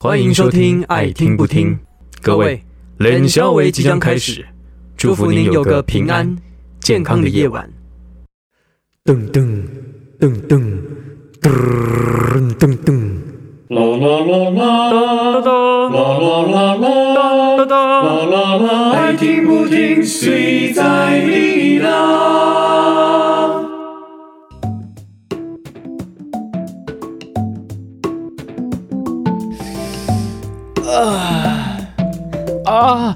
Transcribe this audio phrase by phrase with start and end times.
[0.00, 1.74] 欢迎收听《爱听不听》，
[2.22, 2.62] 各位，
[2.98, 4.46] 冷消维即将开始，
[4.96, 6.36] 祝福您有个平安
[6.78, 7.68] 健康的夜晚。
[9.04, 9.64] 噔噔
[10.20, 10.62] 噔噔
[11.42, 11.50] 噔
[12.58, 13.10] 噔噔，
[13.70, 14.62] 啦啦啦啦，
[15.90, 16.86] 啦啦啦啦，
[17.66, 22.57] 啦啦啦，爱听不听，谁在你啦？
[30.98, 31.76] 啊
[32.66, 33.14] 啊！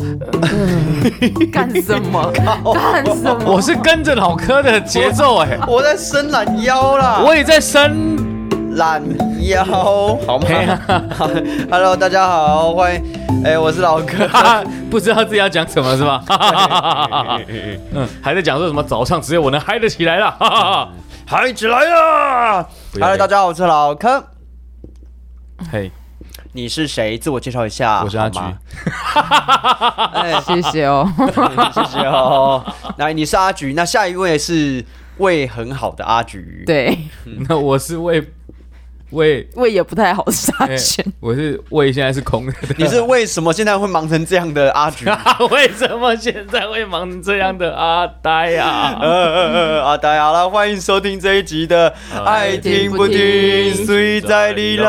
[1.52, 2.30] 干什么？
[2.32, 3.44] 干什么？
[3.46, 9.02] 我是跟着老柯的节奏哎，我在伸懒腰啦，我也在伸懒
[9.46, 9.64] 腰，
[10.26, 10.46] 好吗
[11.70, 13.02] ？Hello，大家好，欢迎，
[13.44, 14.26] 哎、我是老柯。
[14.90, 16.22] 不知道自己要讲什么是吧？
[17.92, 20.88] 嗯，还在讲说什么早上只有我能嗨得起来了。
[21.26, 24.24] 嗨起来啦不要！Hello，大家好，我是老柯。
[25.70, 25.90] 嘿，
[26.54, 27.16] 你是谁？
[27.16, 28.02] 自我介绍一下。
[28.04, 28.38] 我是阿菊。
[30.12, 31.10] 哎， 谢谢哦。
[31.72, 32.62] 谢谢哦。
[32.98, 34.84] 来，你是阿菊，那下一位是
[35.16, 36.62] 胃很好的阿菊。
[36.66, 36.98] 对，
[37.48, 38.20] 那我是胃
[39.12, 41.04] 胃胃也不太好下哎旋。
[41.20, 42.52] 我是胃现在是空的。
[42.78, 45.04] 你是为什么现在会忙成这样的阿菊？
[45.50, 51.90] 为什么现在会忙成这样的阿呆呀、 呃呃呃，啊，大家好了，欢迎收听这一集的
[52.22, 54.88] 《爱听不听，谁在你啦》。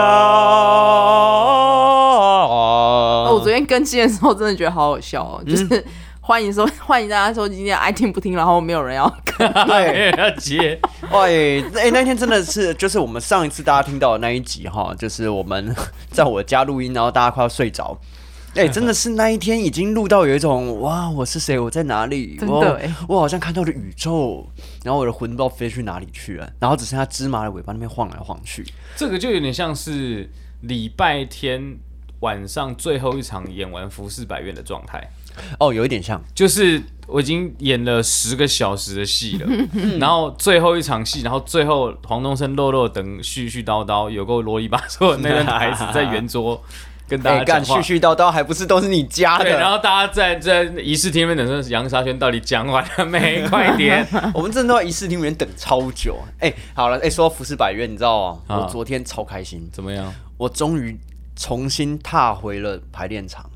[2.45, 5.83] 哦，我昨天更新的时候真的觉得好好笑哦，就是
[6.25, 9.52] 欢迎收 欢迎大家收听今天爱听不听，然后没有人要 看。
[9.67, 10.80] 对，要接
[11.11, 15.75] 喂，哎、那天真的是，就是我们上一次大家听到的那一集哈，就是我们
[16.11, 17.99] 在我家录音，然后大家快要睡着。
[18.55, 21.59] 哎、真的是那一天已经录到有一种哇，我是谁？
[21.59, 22.37] 我在哪里？
[22.37, 24.47] 真的我好像看到了宇宙，
[24.85, 28.65] 然后我的魂不知道飞去哪里去了，然后只剩下芝麻的尾巴那边晃来晃去。
[28.95, 30.30] 这个就有点像是
[30.61, 31.77] 礼拜天
[32.21, 35.05] 晚上最后一场演完《服饰百院》的状态。
[35.59, 39.48] 哦，有一点像，就是我已经演了十个小时的戏了，
[39.99, 46.61] 然后最后一场戏，然后最后黄东升、肉肉等絮絮叨叨，有够啰里吧嗦的那段台词在圆桌
[47.08, 47.82] 跟大 哎、家干絮。
[47.83, 49.70] 絮叨叨，还不是都是你家对，然？
[49.70, 53.45] 后大家在在仪式厅里面等说杨沙轩到底讲完了没？
[53.49, 54.08] 快点！
[54.33, 56.17] 我们真的在仪式厅里面等超久。
[56.39, 58.39] 哎、好了，哎、说到服饰百院，你知道吗？
[58.48, 60.11] 啊我昨天超开心，怎么样？
[60.38, 60.98] 我终于
[61.36, 63.49] 重新踏回了排练场，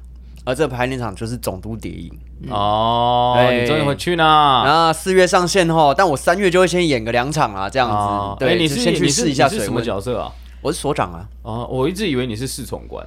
[0.47, 2.09] 而这排练场就是总督谍影。
[2.49, 4.23] 哦，对你终于回去呢。
[4.23, 7.95] 那，四月上线后，但我三月就会先演个两场啦，这样子。
[7.95, 9.81] 哦对，哎你是先去试一下你是什么。
[9.81, 10.31] 角色啊？
[10.61, 13.05] 我是所长啊，哦，我一直以为你是侍从官。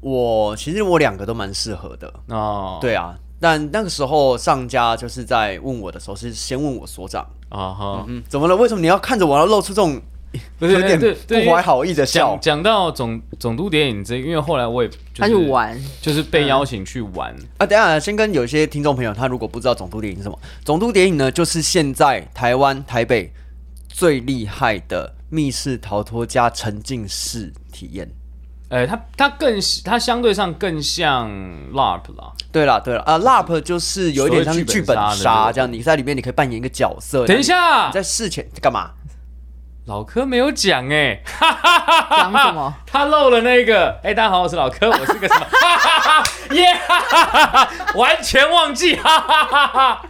[0.00, 2.12] 我其实我两个都蛮适合的。
[2.26, 8.56] 哦，对啊，但那个时候上家就是在问我的时候，是先问我所长，啊哈，嗯，怎么了？
[8.56, 10.00] 为什么你要看着我，要露出这种
[10.58, 12.40] 不 是有点对对不怀好意的笑讲？
[12.56, 17.34] 讲到总总督谍影这，因为后来我也就是他去玩，就是被邀请去玩。
[17.56, 23.32] 啊，等下先跟有些听众朋友，他如果不知道总督谍影是什么，总督谍影呢，就是现在台湾台北
[23.88, 28.08] 最厉害的密室逃脱加沉浸式体验。
[28.70, 31.26] 呃，它它更它相对上更像
[31.72, 32.30] LARP 啦。
[32.52, 37.26] 对啦，对啦，啊，LARP 就是有一点像是剧本杀这种杀这样，你在里面你可以扮演一个角色。
[37.26, 38.90] 等一下你，在事前干嘛？
[39.88, 42.74] 老柯没有讲哎，讲什么？
[42.86, 43.98] 他漏了那个。
[44.04, 45.46] 哎，大家好，我是老柯，我是个什么？
[46.54, 46.78] 耶，
[47.96, 50.02] 完全忘记，哈哈哈哈。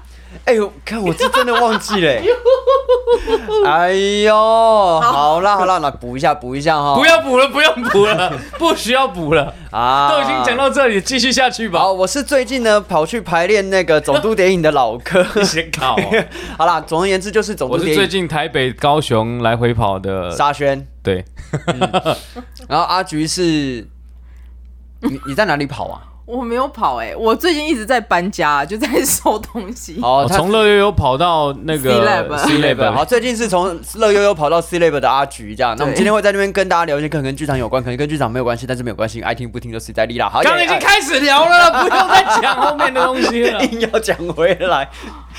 [0.44, 2.25] 哎呦，看我是真的忘记了欸。
[3.66, 3.93] 哎
[4.25, 4.34] 呦，
[5.00, 6.94] 好啦好啦，那补一下补一下哈。
[6.94, 10.56] 不要补了，不用补了， 不需要补了，啊，都已经讲。
[10.56, 11.81] 到这里，继续下去吧。
[11.81, 15.22] 好，我是最近呢跑去排练那个总督电影的老哥。
[15.44, 16.25] 先考哦。
[16.59, 21.25] 好啦，总而言之就是总督电影我是最近台北、高雄来回跑的，沙宣，对，
[22.69, 23.87] 然后阿菊是，
[25.00, 26.07] 你你在哪里跑啊？
[26.28, 29.99] 我没有跑哎，我最近一直在搬家，就在收东西。
[30.03, 35.75] 哦从乐悠悠跑到那个 C-Lab C，C Lab，好，最近是从乐悠悠跑到 C Lab 的阿菊这样。
[35.78, 40.29] 那我们 今天会在那边跟大家聊一些可能跟剧场有关，可能跟剧场没有关系，但是没有关系，爱听不听就是在力啦。
[40.29, 43.64] 好，刚刚已经开始聊了，不用再讲后面的东西了。
[43.64, 44.87] 硬要讲回来。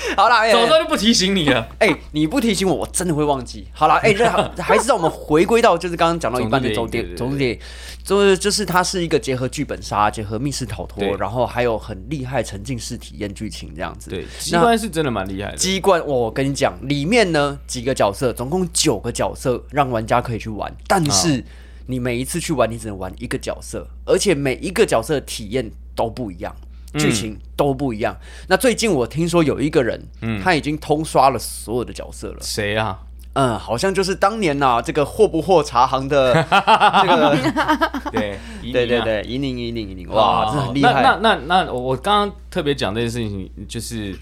[0.16, 1.68] 好啦，哎早知道就不提醒你了。
[1.78, 3.66] 哎、你不提醒我，我真的会忘记。
[3.72, 4.24] 好啦，哎、这
[4.62, 7.58] 还 是让我们回归到就是刚刚讲到一半的总总点督谍影总点，
[8.04, 14.10] 就是就是它是一个结合剧本杀、结合密室逃脱，然后还有很厉害沉浸式体验剧情这样子。
[14.10, 15.56] 对，机关是真的蛮厉害的。
[15.56, 20.74] 机关，我跟你讲，里面呢几个角色，总共九个角色，让玩家可以去玩。
[20.86, 21.44] 但是
[21.86, 26.54] 你每一次去玩，你只能玩一个角色，而且每一个角色的体验都不一样，
[26.94, 28.16] 剧情都不一样。
[28.48, 30.00] 那最近我听说有一个人，
[30.42, 32.38] 他已经通刷了所有的角色了。
[32.40, 32.98] 谁啊？
[33.34, 37.36] 嗯，好像就是当年呐、这个货不货茶行的 这个，
[38.10, 38.36] 对，
[38.72, 41.00] 对对对，宜宁宜宁宜宁，哇，这很厉害。
[41.00, 44.18] 那那那我刚刚特别讲这件事情，就是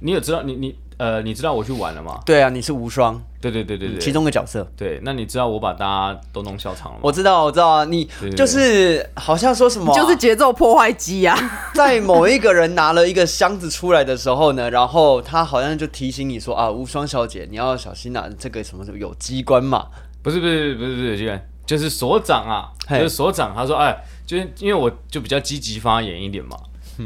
[0.00, 2.20] 你有知道你你呃，你知道我去玩了吗？
[2.26, 4.70] 对啊，你是无双，对对对对对，其中的角色。
[4.76, 7.00] 对，那你知道我把大家都弄笑场了吗？
[7.02, 11.34] 我知道，我知道啊，你对对就是好像说什么啊、就是节奏破坏机啊！
[11.72, 19.86] 在某一个人拿了一个箱子出来的时候呢，然后他好像就提醒你说啊，无双小姐，你要小心啊，这个什么什么有机关嘛。
[20.22, 26.58] 不是不是不是不是，居然就是所长啊，嘿就是所长，他说，哎，就是因为我就比较积极发言一点嘛，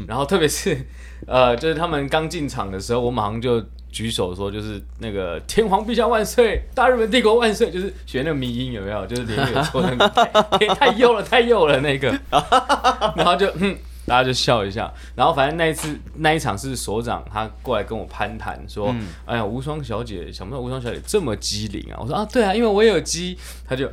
[0.07, 0.77] 然后特别是
[1.27, 9.05] 呃，就是他们刚进场的时候，我马上就举手说，就是那个天皇陛下万岁，大日本帝国万岁，就是学那个迷音有没有？
[9.07, 10.07] 就是连有错那个
[10.57, 12.09] 太太幼了，太幼了那个，
[13.15, 13.77] 然后就嗯。
[14.07, 18.95] 大家就笑一下，然后反正那一次那一场是所长他过来跟我攀谈说，
[19.25, 21.97] 哎呀无双小姐，想不到无双小姐这么机灵啊！
[21.99, 23.35] 我说啊，对啊，因为我也有机，
[23.67, 23.89] 他就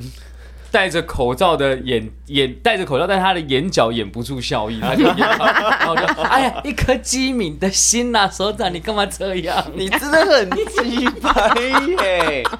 [0.73, 9.65] 戴着口罩的眼眼戴着口罩，但他的眼角掩不住笑意，他就 然后就哎呀，一颗机敏的心呐、所长你干嘛这样？
[9.77, 11.55] 你真的很鸡掰
[12.03, 12.43] 耶！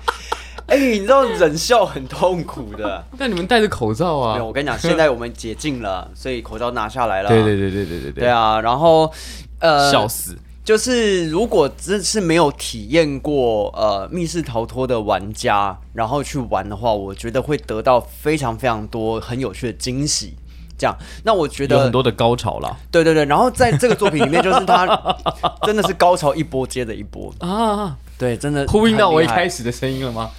[0.67, 3.05] 哎、你知道忍笑很痛苦的。
[3.19, 4.47] 但你们戴着口罩啊没有，？
[4.47, 7.29] 我跟你讲，现在我们解禁了，所以口罩拿下来了。
[7.29, 9.13] 对对对对对对对啊，然后
[9.59, 10.37] 呃，笑死！
[10.65, 20.35] 就是如果真是没有体验过呃密室逃脱的玩家，然后去玩的话，我觉得会得到非常非常多很有趣的惊喜。
[20.79, 25.17] 这样，那我觉得有很多的高潮啦对对对，然后在这个作品里面， 就是他
[25.65, 27.97] 真的是高潮一波接着一波，啊！
[28.19, 30.31] 对，真的呼应到我一开始始的声音了吗？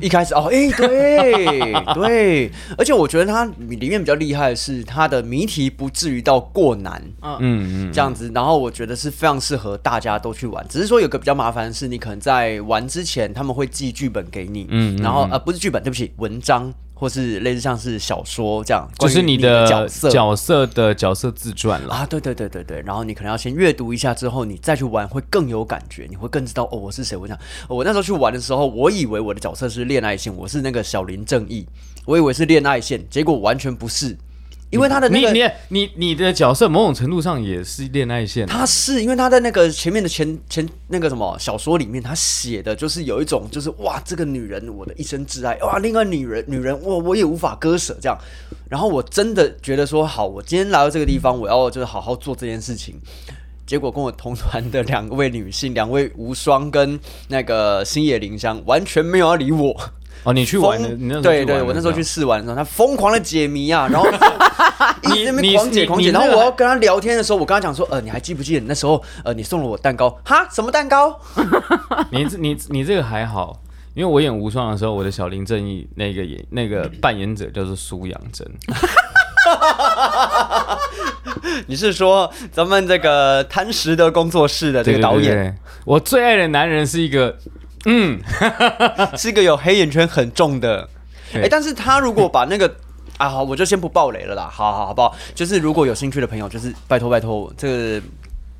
[0.00, 7.38] 一开始哦，哎、对 对，而且我觉得它里面比较厉害的是它的谜题不至于到过难，嗯。
[7.40, 10.64] 嗯，这样子，然后我觉得是非常适合大家都去玩。
[10.68, 20.10] 只是说有个比较麻烦的是，你可能在玩之前他们会寄剧本给你，嗯嗯然后呃不是剧本，对不起，文章或是类似像是小说这样，就是你的角色。
[20.10, 21.94] 角色的角色自传了。
[21.94, 27.16] 啊，对对对对对，然后你可能要先阅读一下，之后你再去玩会更有感觉，你会更知道哦我是谁。
[27.16, 31.64] 我想我那时候去玩的时候，我以为我的角色是恋爱线，我是那个小林正义，
[32.04, 34.16] 我以为是恋爱线，结果完全不是，
[34.70, 48.18] 因为他的那个你你你你的角色某种程度上也是恋爱线，他是因为他在那个前面的前前那个什么小说里面，他写的就是有一种就是哇，这个女人我的一生挚爱，哇，另外女人女人我我也无法割舍这样。
[48.68, 52.94] 然后我真的觉得说好，我今天来到这个地方，我要就是好好做这件事情。
[53.66, 56.98] 结果跟我同团的两位女性，两位无双跟
[57.28, 59.74] 那个星野绫香，完全没有要理我。
[60.24, 64.06] 哦，你去玩的，你那时候对对，我那时候去试玩的时候，他疯狂的解谜啊，然后
[65.02, 70.10] 一直在那边你狂解狂解，然后我要跟他聊天的时候，我跟他讲说，呃，你还记不记得你那时候，呃，你送了我蛋糕？
[70.24, 71.18] 哈，什么蛋糕？
[72.10, 73.60] 你这你你这个还好，
[73.94, 78.46] 因为我演无双的时候，我的小林正义那个演那个扮演者叫做苏养真，
[81.66, 85.22] 你是说咱们这个贪食的工作室的这个导演？
[85.22, 85.54] 对对对。
[85.84, 87.34] 我最爱的男人是一个，
[87.86, 88.20] 嗯，
[89.16, 90.88] 是一个有黑眼圈很重的？
[91.32, 92.74] 对哎，但是他如果把那个。
[93.18, 94.48] 啊，好，我就先不爆雷了啦。
[94.48, 95.12] 好好好不好？
[95.34, 98.06] 就是如果有兴趣的朋友，就是拜托拜托，这个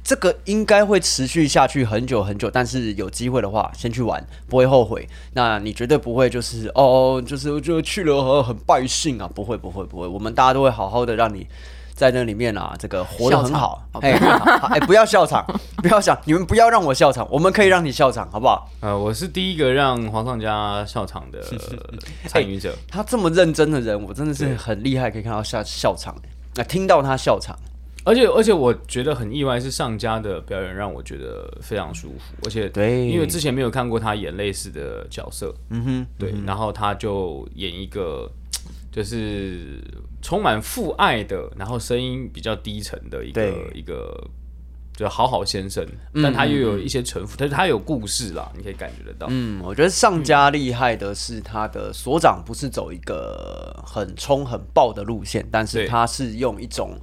[0.03, 5.09] 这个应该会持续下去很久很久，但是有机会的话，先去玩，不会后悔。
[5.35, 11.47] 那你绝对不会就是哦，就是就去了很很败兴啊，不会不会不会，我们大家都会好好的让你。
[11.99, 15.45] 在那里面啊，这个活得很好，哎、哎、不要笑场，
[15.83, 18.71] 不要想，你们不要让我笑场，我们可以让你笑场，好不好？
[18.79, 21.43] 呃，我是第一个让皇上家笑场的
[22.29, 22.73] 参与者。
[22.89, 26.15] 他这么认真的人，我真的是很厉害，可以看到笑笑场，
[26.55, 27.59] 那、听到他笑场，
[28.05, 33.09] 而且而且我觉得很意外，是上家的表演让我觉得非常舒服，而且对。
[33.09, 38.31] 因为之前没有看过他演类似的角色，嗯哼，对，然后他就演一个
[38.93, 39.83] 就是
[40.23, 44.29] 充满父爱的，然后声音比较低沉的一个一个。
[44.97, 45.87] 就好好先生，
[46.21, 49.29] 但他又有一些城府，但是他有故事啦，你可以感觉得到。
[49.31, 56.99] 嗯，我觉得上家厉害的是他的所长不是走一个很冲很爆的路线，但是他是用一种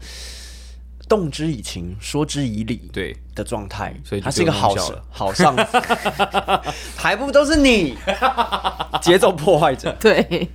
[1.07, 4.75] 动之以情，说之以理，对，的状态，所以他是一个好
[5.09, 5.77] 好上司，
[6.97, 7.95] 还不都是你
[9.01, 9.95] 节奏破坏者？
[10.01, 10.49] 对，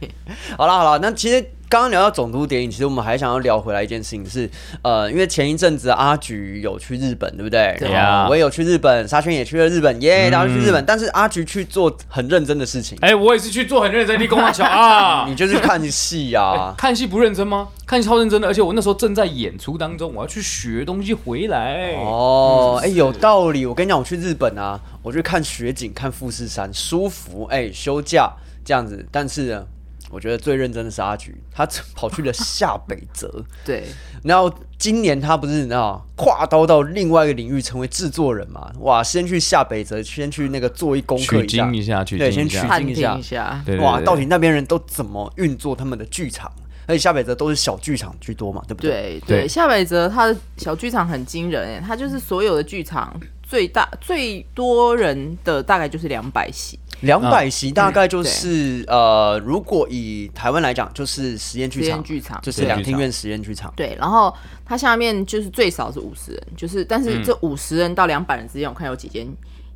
[0.58, 4.50] 好了好了，那其实刚刚聊到总督电影，其实我们还想要聊回来一件事情是，
[4.82, 7.76] 呃，因为前一阵子阿菊有去日本，对不对？
[7.78, 10.84] 对啊哦我也有去日本，沙宣也去了日本，耶，大家都去日本。
[10.84, 15.36] 但是阿菊去做很认真的事情，哎，我也是去做很认真的公华桥啊 你。
[15.36, 16.74] 就去看戏啊。
[16.76, 17.68] 看戏不认真吗？
[17.86, 21.94] 看戏超认真的，而且我那时候正在演出当中，我要去学东西回来。
[21.98, 23.64] 哦，哎、有道理。
[23.64, 27.44] 我跟你讲，我去日本啊，我去看雪景，看富士山，舒服。
[27.44, 28.28] 哎、休假
[28.64, 29.06] 这样子。
[29.12, 29.64] 但是呢，
[30.10, 33.42] 我觉得最认真的是阿菊，他 跑去了下北泽。
[33.64, 33.84] 对，
[34.24, 38.70] 然后今年他不是你知道跨刀到另外一个领域，成为制作人嘛？
[38.80, 41.76] 哇，先去下北泽，先去那个做一功课取一下经。
[41.76, 42.68] 一下，取对先取经一下。
[42.68, 46.50] 探听经一下一下，对对哇，到底那边人都怎么运作他们的剧场？
[46.86, 48.90] 而且下北泽都是小剧场居多嘛，对不对？
[48.90, 53.14] 对对对，夏北泽他的小剧场很惊人哎，他就是所有的剧场
[53.44, 63.73] 最大最多人的大概就是两百席，两百席大概就是、呃，如果以台湾来讲，就是实验剧场实验，剧场就是两厅院实验剧场。
[63.75, 69.26] 对，然后它下面就是最少是五十人，就是但是这五十人到两百人之间，我看有几间，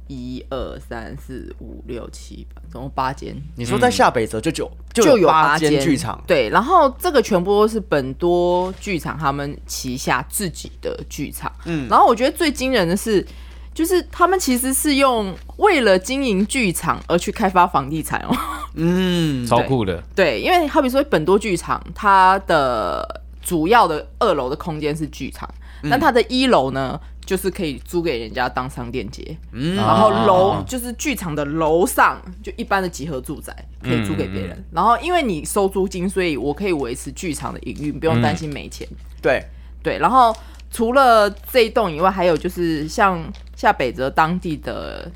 [0.06, 13.26] 一二三四五六七八，总共八间，你说在下北泽就九、就有八八间剧场，对，然后这个全部都是本多剧场他们旗下自己的剧场，嗯，然后我觉得最惊人的是。
[13.74, 18.36] 就是他们其实是用为了经营剧场而去开发房地产哦，
[18.74, 25.48] 嗯，超酷的，对，因为好比说本多剧场，它的主要的二楼的空间是剧场，
[25.90, 29.74] 但它的一楼呢，就是可以租给人家当商店街，嗯。
[29.74, 30.64] 然后楼、啊。
[30.66, 38.86] 就是剧场的楼上就一般的集合住宅可以租给别人，然后因为你收租金，所以我可以维持剧场的营运，不用担心没钱。
[39.20, 39.44] 对，
[39.82, 40.34] 对，然后
[40.70, 43.22] 除了这一栋以外，还有就是像
[43.56, 45.10] 下北泽当地的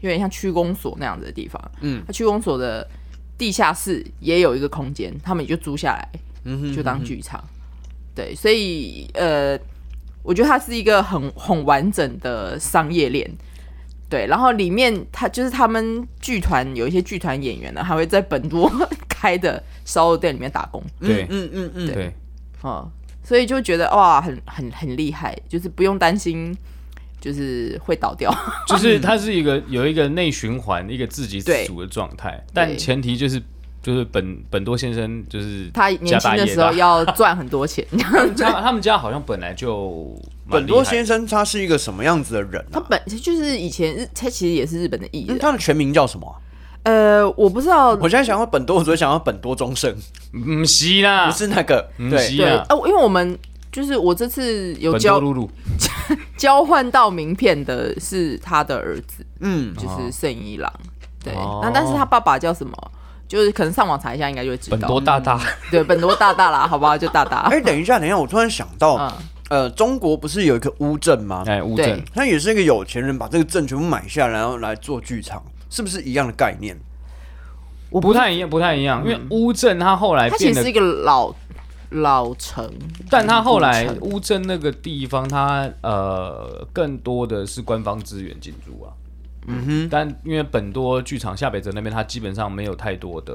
[0.00, 2.86] 有点像区公所那样子的地方，嗯，他区公所的
[3.36, 6.08] 地下室也有一个空间，他们也就租下来，
[6.44, 7.42] 嗯哼就当剧场。
[8.14, 9.58] 对，所以呃，
[10.22, 13.30] 我觉得它是一个很很完整的商业链。
[14.08, 18.68] 对，然后里面他就是他们剧团有一些剧团演员呢，还会在本多
[19.08, 20.82] 开的烧肉店里面打工。
[20.98, 22.12] 对嗯嗯嗯，对，
[22.60, 22.90] 哦，
[23.22, 26.52] 所以就觉得哇，很很很厉害，就是不用担心，
[27.20, 28.34] 就是会倒掉。
[28.66, 33.40] 就是它是一个有一个内循环，一个自给自对足的状态，但前提就是
[33.82, 37.86] 就是本本多先生就是他年轻的时候要赚很多钱，
[38.36, 40.18] 他他们家好像本来就
[40.50, 42.72] 本多先生他是一个什么样子的人、啊？
[42.72, 45.36] 他本就是以前日，他其实也是日本的艺人。
[45.36, 46.26] 嗯他的全名叫什么
[46.82, 49.94] 啊、呃，我不知道，我现在想要本多，我只会想要本多忠胜，
[50.32, 52.08] 不是啦，不是那个对。
[52.08, 53.38] 不是对，啊呃，因为我们
[53.70, 55.50] 就是我这次有本多交露露
[56.40, 60.72] 交换到名片的是他的儿子，嗯，就是圣一郎。
[61.22, 62.72] 对，哦那但是他爸爸叫什么？
[63.28, 64.88] 就是可能上网查一下，应该就会知本道。
[64.88, 65.38] 多大大，
[65.70, 66.96] 对，本多大大啦， 好不好？
[66.96, 67.40] 就大大。
[67.50, 69.12] 哎、等一下，等一下，我突然想到，嗯，
[69.50, 71.44] 呃，中国不是有一个乌镇吗？
[71.46, 76.74] 哎，乌对镇他也是一个有钱人，把这个镇全部买下来，然后来做剧场，是不是一样的概念？
[77.90, 81.30] 我不太一样，不太一样，因为乌镇它后来它其实是一个老
[81.90, 82.70] 老城，
[83.10, 88.92] 但他后来乌镇那个地方，它呃更多的是官方资源进驻啊。
[89.46, 93.34] 嗯哼，但因为本多剧场下北泽那边，它基本上没有太多的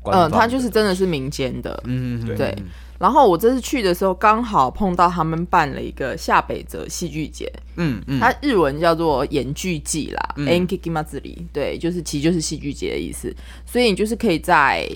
[0.00, 0.36] 官方嗯，的。
[0.36, 2.56] 它就是真的是民间的，嗯，对对。
[2.98, 13.32] 然后我这次去的时候，刚好碰到他们办了一个下北泽戏剧节，嗯嗯，它日文叫做演剧季啦 e n k i k i m a z u r i 对，就是其实就是戏剧节的意思。
[13.66, 14.88] 所以你就是可以在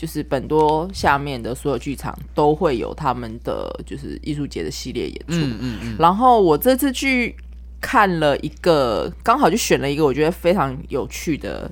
[0.00, 5.34] 就是本多下面的所有剧场都会有他们的就是艺术节的系列演出。
[5.34, 7.36] 嗯嗯嗯，然后我这次去
[7.82, 11.70] 看了一个，刚好就选了一个我觉得非常有趣的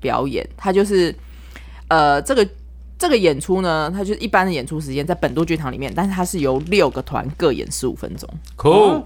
[0.00, 1.14] 表演，它就是
[1.88, 2.46] 呃这个。
[2.98, 9.04] 这个演出呢，它就是一般的演出时间在本多剧场里面，但是它是由六个团各演十五分钟，酷，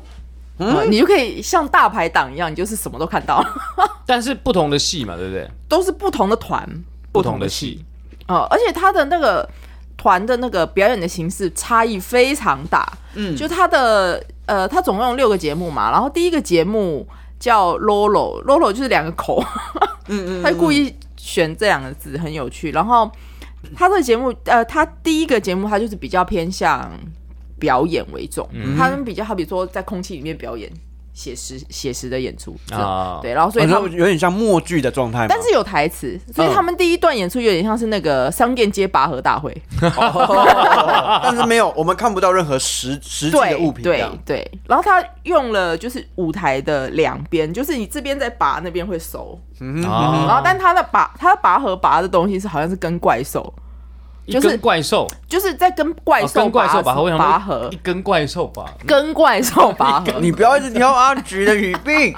[0.59, 3.45] 呃你就可以像大排档一样，你就是什么都看到，
[4.07, 5.51] 但是不同的戏嘛，对不对？
[5.69, 6.65] 都是不同的团，
[7.11, 7.85] 不同的戏，
[8.31, 9.49] 呃，而且他的那个
[9.97, 12.91] 团的那个表演的形式差异非常大。
[13.15, 17.07] 嗯，就他的呃，他总共有六个节目嘛，然后第一个节目
[17.39, 19.45] 叫 Lolo，Lolo 就是两个口，
[20.09, 22.71] 嗯嗯， 他故意选这两个字，很有趣。
[22.71, 23.11] 然后
[23.75, 26.89] 他这个节目，呃，他第一个节目他就是比较偏向
[27.59, 30.71] 表演为重，他们比较好比说在空气里面表演
[31.13, 33.19] 写实写实的演出啊。
[33.23, 39.51] 对，然后所以他们有点像默剧的状态，但是有台词，所以他们第一段演出有点像是那个商店街拔河大会，
[39.83, 41.21] 哦。
[41.23, 49.39] 但是没有，我们看不到任何实实际的物品，这对对，然后他用了就是舞台的两边，就是你这边在拔，那边会收，
[49.85, 50.25] 啊。
[50.27, 53.60] 然后但他的拔他的拔河拔的东西是好像是跟怪兽，一
[54.27, 60.21] 就是怪兽，就是在跟怪哦兽跟怪兽拔河，拔河一，根怪兽吧，跟怪兽拔河。
[60.21, 62.15] 你不要一直挑阿菊的语病，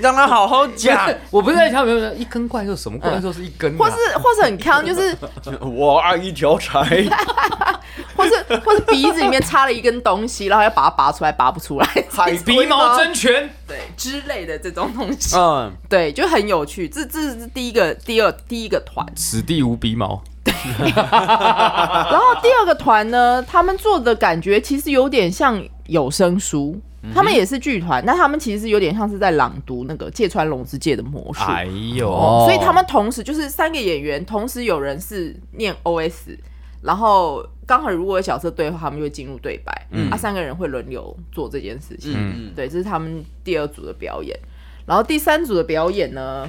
[0.00, 1.08] 让他好好讲。
[1.30, 3.76] 我不是在挑，没有一根怪兽，什么怪兽是一根啊？
[3.78, 5.16] 或是或是很康，就是
[5.60, 6.80] 我爱一条柴，
[8.16, 8.32] 或是
[8.64, 16.88] 或是鼻子里面插了一根东西，然后要把它拔出来，拔不出来，海鼻毛真拳，对之类的这种东西，嗯，对，就很有趣。
[16.88, 20.22] 这这是第一个，第二第一个团，此地无鼻毛，
[20.94, 26.80] 然后第二个团呢，他们做的感觉其实有点像有声书。
[27.12, 31.42] 他们也是剧团，那他们其实有点像是在朗读那个芥川龙之介的魔术。
[31.42, 31.64] 哎
[31.96, 36.38] 呦，哦所以他们同时就是三个演员，同时有人是念 OS，
[36.80, 39.72] 然后刚好如果有角色对的话，他们就会进入对白，
[40.12, 42.14] 啊，三个人会轮流做这件事情。
[42.14, 44.38] 嗯对，这是他们第二组的表演。
[44.86, 46.48] 然后第三组的表演呢，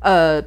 [0.00, 0.42] 呃，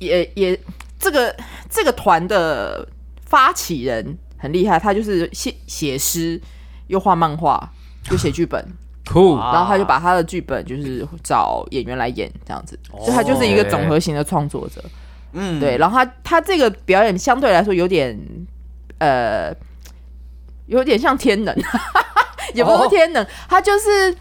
[0.00, 0.58] 也也
[1.04, 1.36] 这个
[1.68, 2.88] 这个团的
[3.26, 6.40] 发起人很厉害，他就是写写诗
[6.86, 7.70] 又画漫画
[8.10, 8.66] 又写剧本，
[9.04, 14.82] 酷，啊然后他就把他的剧本就是找演员来演这样子，所以他就是一个总和型的创作者。
[15.34, 18.18] 嗯，对，然后他他这个表演相对来说有点
[18.98, 19.52] 呃，
[20.66, 21.54] 有点像天能，
[22.54, 24.16] 也不是天能，他就是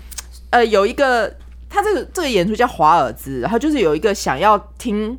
[0.50, 1.34] 呃有一个
[1.70, 5.18] 他这个这个演出叫华尔兹，然后就是有一个想要听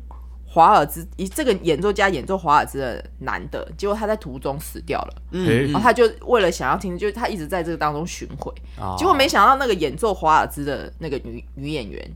[0.55, 8.95] 华尔兹以这个演奏家演奏华尔兹的男的，结果他在途中死掉了，嗯然后他就为了想要听，就是他一直在这个当中巡回，哦。
[8.97, 12.09] 结果没想到那个演奏华尔兹的那个女女演员，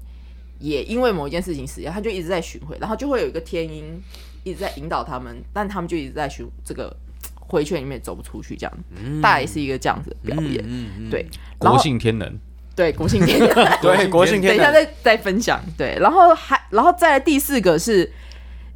[0.58, 4.01] 也因为某一件事情死掉，他就一直在巡回，然后就会有一个天音
[4.46, 6.96] 一直在引导他们，但他们就一直在巡这个
[7.41, 8.74] 回圈里面走不出去，这样，
[9.22, 11.27] 大概是一个这样子的表演，嗯嗯，对，
[11.58, 12.39] 国后性天能，
[12.74, 13.38] 对国庆天，
[13.81, 18.10] 对，国庆天能，等一下再再分享，对，然后还然后再来第四个是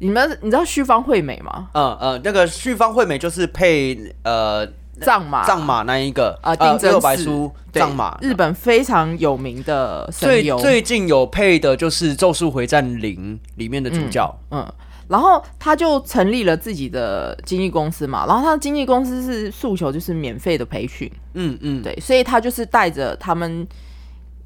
[0.04, 1.70] 你们你知道旭方惠美吗？
[1.72, 4.68] 嗯嗯，那个旭方惠美就是配呃
[5.00, 5.42] 藏马。
[5.46, 14.70] 藏马那一个啊，丁真六白书藏马，日本非常有名的声优，最最近有配的就是《咒术回战零》里面的主角，嗯，
[15.08, 23.66] 然后他就成立了自己的经纪公司嘛，然后他的经纪公司是诉求就是免费的培训，嗯嗯，对，所以他就是带着他们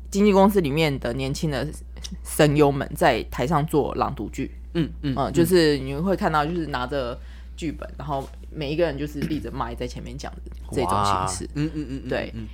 [0.08, 1.66] 经纪公司里面的年轻的
[2.24, 7.18] 声优们在台上做朗读剧，嗯嗯嗯，就是你会看到就是拿着
[7.56, 10.38] 剧本，然后每一个人就是立着麦在前面讲的
[10.72, 12.32] 这种形式，嗯嗯嗯，嗯对。
[12.34, 12.46] 嗯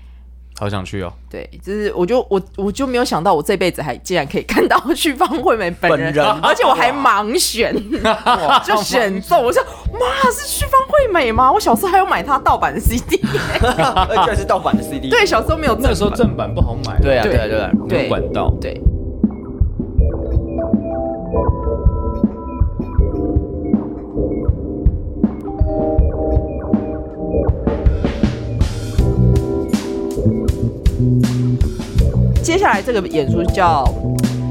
[0.56, 6.24] 好想去哦，对，就是我就我我就没有想到我这辈子还竟然可以看到旭方惠美本人，本人。
[6.44, 7.74] 而且我还盲选，
[8.64, 9.60] 就选中，我说
[9.92, 11.50] 妈是旭方惠美吗？
[11.50, 13.20] 我小时候还有买她盗版的 CD，
[13.60, 18.80] 而且是盗版的 CD，对，小时候没有那时候正版不好买，对啊对对啊对啊，没有对管道，对。
[32.54, 33.84] 接下来这个演出叫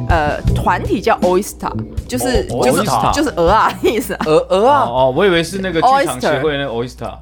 [0.09, 1.71] 呃团体叫 Oyster，
[2.05, 7.13] 就是、哦就是 Oyster 就是鹅啊的意思啊，鹅鹅啊，哦哦，我以为是那个剧场协会那个 Oyster，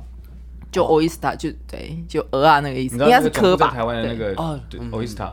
[0.72, 3.72] 就 Oyster 就对就鹅啊那个意思，你知应该道那个总部在是科吧？
[3.72, 4.34] 台湾的那对。
[4.34, 4.60] 个哦
[4.92, 5.30] Oyster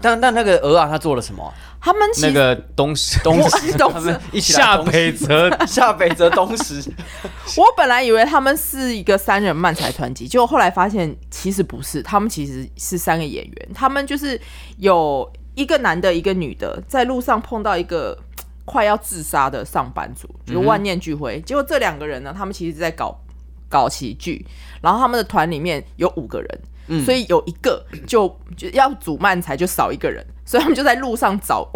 [0.00, 1.52] 但但那个鹅啊，他做了什么？
[1.80, 6.82] 他们其实那个东西 东我石，东他们石一起来下东北泽 下北泽东石，
[7.58, 13.68] 我本来以为他们是一个三人漫才团体，结果后来发现其实不是，他们其实是三个演员。
[13.74, 14.40] 他们就是
[14.78, 21.38] 有一个男的，一个女的，在路上碰到一个嘖快要自杀的上班族，就是万念俱灰。
[21.42, 23.14] 结果这两个人呢，他们其实是在搞
[23.68, 24.46] 搞喜剧，
[24.80, 26.60] 然后他们的团里面有五个人，
[27.04, 31.68] 所以有一个就就要组慢才就少一个人， 所以他们就在路上找。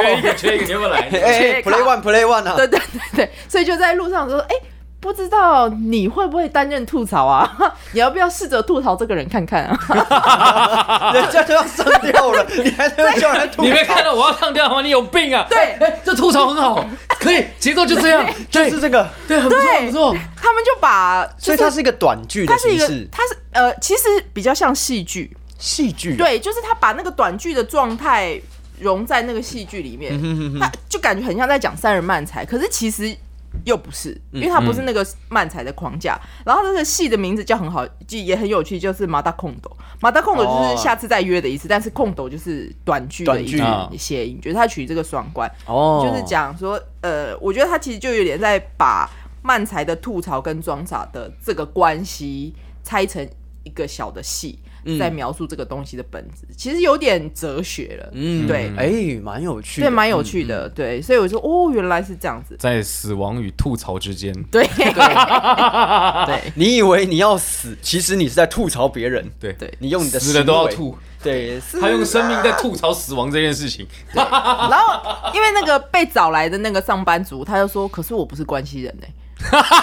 [0.00, 0.98] 缺一个缺一个，你要不来？
[1.00, 4.56] 哎哎， Play One Play One 啊，对对对对，所以就在路上说，哎、
[5.02, 7.52] 不知道你会不会担任吐槽啊？
[7.90, 11.10] 你要不要试着吐槽这个人看看啊？
[11.12, 14.80] 人家都要上吊了，你还在叫人吐槽你没看到我要上吊吗？
[14.80, 15.44] 你有病啊！
[15.50, 16.88] 对哎，这吐槽很好，
[17.18, 20.16] 可以，节奏就这样， 就是这个，对，很不错，很不错。
[20.40, 28.40] 他们就把，就是所以它是一个短剧的它是一个，，它是呃，其实比较像戏剧，戏剧，对，就是他把那个短剧的状态
[28.78, 30.16] 融在那个戏剧里面，
[30.60, 33.12] 他就感觉很像在讲三人漫才，可是其实。
[33.64, 36.18] 又不是，因为它不是那个漫才的框架。
[36.44, 39.70] 然后那个戏的名字叫很好，就也很有趣，就是马达空斗。
[40.00, 45.50] 马达空斗就是哦下次再约的意思，但是空斗就是短剧的一短剧啊个谐音，就是他取这个双关。
[45.66, 49.08] 哦，就是讲说，呃，我觉得他其实就有点在把
[49.42, 53.28] 漫才的吐槽跟装傻的这个关系拆成
[53.64, 54.58] 一个小的戏，
[54.98, 58.10] 在描述这个东西的本质，其实有点哲学了。
[58.12, 60.68] 嗯，对哎，蛮有趣的，对，蛮有趣的。
[60.68, 62.56] 对，所以我说，哦，原来是这样子。
[62.58, 69.30] 在死亡与吐槽之间，对对 你以为你要死，其实你是在吐槽别人。
[69.38, 73.86] 对对你用你的死了都要吐，对，他用生命在吐槽死亡这件事情。
[74.12, 79.06] 然后因为那个被找来的那个上班族，他就说：“可是我不是关系人呢、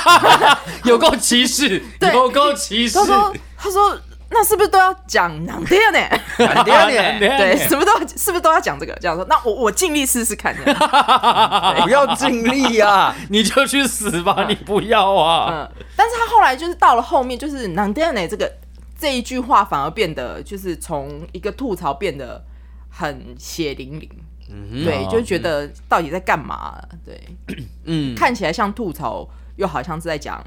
[0.85, 3.05] 有够歧视，对有够歧视他。
[3.05, 3.99] 说：“他说
[4.31, 5.99] 那是不是都要讲难听呢？
[6.37, 8.95] 干爹呢，对，什么都要是不是都要讲这个？
[9.01, 10.55] 这样说，那我我尽力试试看。
[11.83, 13.15] 不要尽力啊！
[13.29, 15.47] 你就去死吧，你不要啊！
[15.51, 18.51] 嗯，但是他后来就是到了后面，就是难听呢这个
[18.99, 22.43] 这一句话反而变得就是从一个吐槽变得
[22.89, 24.09] 很血淋淋。
[24.83, 26.75] 对，就觉得到底在干嘛？
[27.05, 27.21] 对，
[27.85, 30.43] 嗯，看起来像吐槽，又好像是在讲，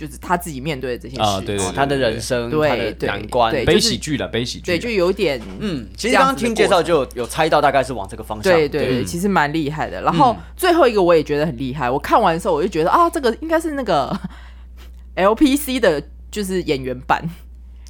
[0.00, 1.20] 就是他自己面对的这些事。
[1.20, 4.64] 啊对对哦他的人生，对他的对难关，对悲喜剧了，悲喜剧。
[4.64, 8.50] 对，就有点，嗯，其实刚刚听介绍就有有猜到大概是往这个方向。
[8.50, 10.00] 对对对，其实蛮厉害的。
[10.00, 14.18] 然后最后一个我也觉得很厉害，我看完的时候我就觉得啊，这个应该是那个
[15.16, 17.22] LPC 的，就是演员版，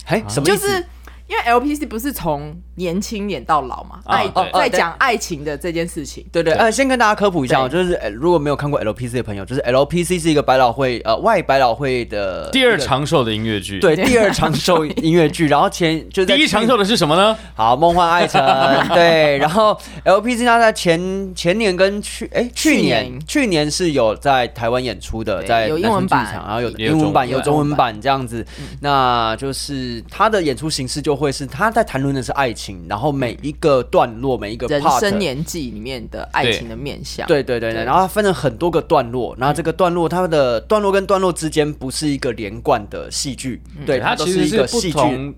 [0.06, 0.66] 哎，什么意思？
[0.66, 0.84] 就是。
[1.30, 6.26] 因为 LPC 不是从年轻演到老嘛，爱在讲爱情的这件事情。
[6.32, 17.38] 对对，呃，先跟大家科普一下哦，就是呃如果没有看过 LPC 的朋友，就是 LPC 是一个百老汇呃外百老汇的第二长寿的音乐剧。，对第二长寿音乐剧， 然后前就在去第一长寿的是什么呢？
[17.54, 18.44] 好，梦幻爱城，
[18.92, 26.26] 对，然后 LPC 它在前前年跟去哎去去年年去年是有在台湾演出的，在有英文版。
[26.32, 28.44] 然后有英文版有中文版这样子，
[28.80, 37.26] 那就是他的演出形式就会是他在谈论的是爱情，然后每一个段落每一个人生年纪里面的爱情的面相。
[37.28, 45.34] 对对对对，然后它分了很多个段落，然后这个段落它的段落跟段落之间不是一个连贯的戏剧，对，它都是一其实是不个戏剧。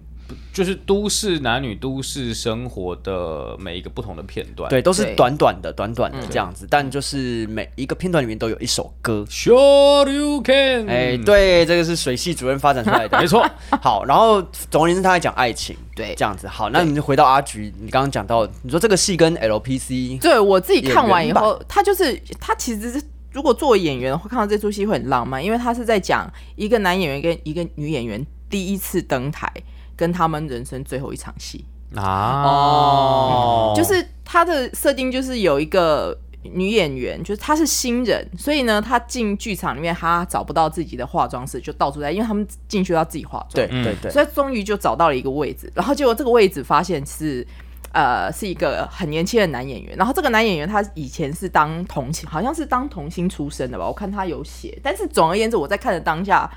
[0.53, 4.69] 同，就是都市男女都市生活的每一个不同的片段。
[4.69, 9.25] 对，都是短短的、短短的这样子，但就是每一个片段里面都有一首歌。
[9.29, 10.87] ，Sure you can。
[10.88, 13.49] 哎，，对，这个是水系主任发展出来的，没错。
[13.81, 16.47] 好，然后总而言之，他在讲爱情，对这样子。
[16.47, 29.51] 好，那你就回到阿菊，你刚刚讲到，你说这个戏跟 LPC，对我自己看完以后，他就是他其实是如果作为演员会看到这出戏会很浪漫，因为他是在讲一个男演员跟一个女演员第一次登台，
[29.96, 31.64] 跟他们人生最后一场戏。
[31.94, 43.68] 啊，哦就是他的设定就是有一个女演员，就是她是新人，所以呢，她进剧场里面她找不到自己的化妆室，就到处在，因为他们进去要自己化妆。
[43.68, 47.46] 对对对，所以终于就找到了一个位置，然后结果这个位置发现是。
[47.94, 54.78] 呃，是一个很年轻的男演员，然后这个男演员他以前是当童星，好像是当童星出身的吧，我看他有写。
[54.83, 56.50] 但是总而言之，我在看的当下，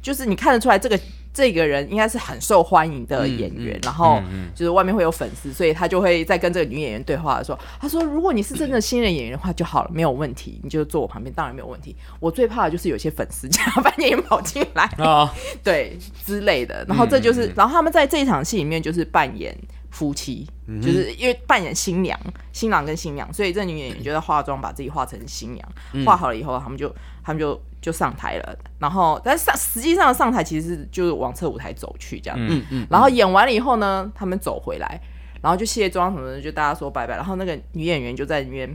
[0.00, 0.96] 就是你看得出来这个
[1.38, 4.20] 这个人应该是很受欢迎的演员，然后
[4.56, 11.94] 就是外面会有粉丝，所以他就会在跟这个女演员对话的时候，他说：“如果你是真的新人演员的话就好了，没有问题，你就坐我旁边，当然没有问题。
[12.18, 15.96] 我最怕的就是有些粉丝假扮演员跑进来，啊，对
[16.26, 16.84] 之类的。
[16.88, 19.56] 然后这就是，然后他们在这一场戏里面就是扮演
[19.98, 20.46] 夫妻，
[20.80, 22.16] 就是因为扮演新娘、
[22.52, 25.68] 新郎跟新娘，所以这女演员就在化妆，把自己化成新娘。
[26.06, 28.56] 化好了以后，他们就他们就就上台了。
[28.78, 32.38] 然后，但是上实际上上台其实是就是往侧舞台走去这样。
[32.38, 35.00] 嗯嗯然后演完了以后呢，他们走回来，
[35.42, 37.16] 然后就卸妆什么的，就大家说拜拜。
[37.16, 38.72] 然后那个女演员就在里面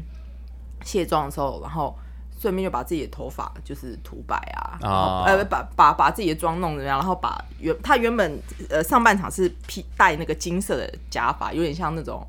[0.84, 1.98] 卸妆的时候，然后
[2.44, 8.38] 顺便就把自己的头发就是涂白啊，然后啊呃把把把自己的妆弄怎么样，然后把原他原本
[8.70, 12.28] 呃上半场是披戴那个金色的假发，有点像那种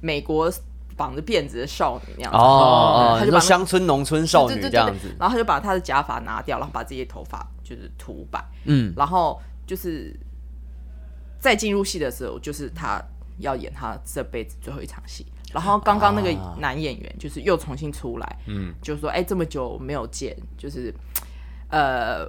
[0.00, 0.50] 美国
[0.96, 2.38] 绑着辫子的少女那样子。
[2.38, 5.08] 哦哦，他就把乡村农村少女这样子。
[5.08, 10.18] 对，然后他就把他的假发拿掉，然后把自己的头发就是涂白，嗯，然后就是
[11.38, 12.98] 再进入戏的时候，就是他
[13.40, 15.26] 要演他这辈子最后一场戏。
[15.54, 20.92] 然后刚刚那个啊男演员就是又重新出来，嗯，就说：“哎，这么久没有见，就是
[21.70, 22.28] 呃，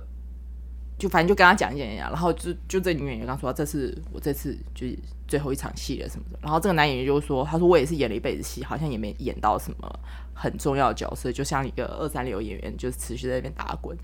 [0.99, 2.07] 就反正就跟他讲一讲一讲。
[2.11, 4.95] 然后就就这女演员刚说，这是我这次就是
[5.27, 6.37] 最后一场戏了什么的。
[6.39, 9.99] 然后这个男演员就说，他说我也是演了一辈子戏，好像也没演到什么
[10.33, 13.97] 很重要的角色，就像一个二三流演员，就是持续在那边打滚。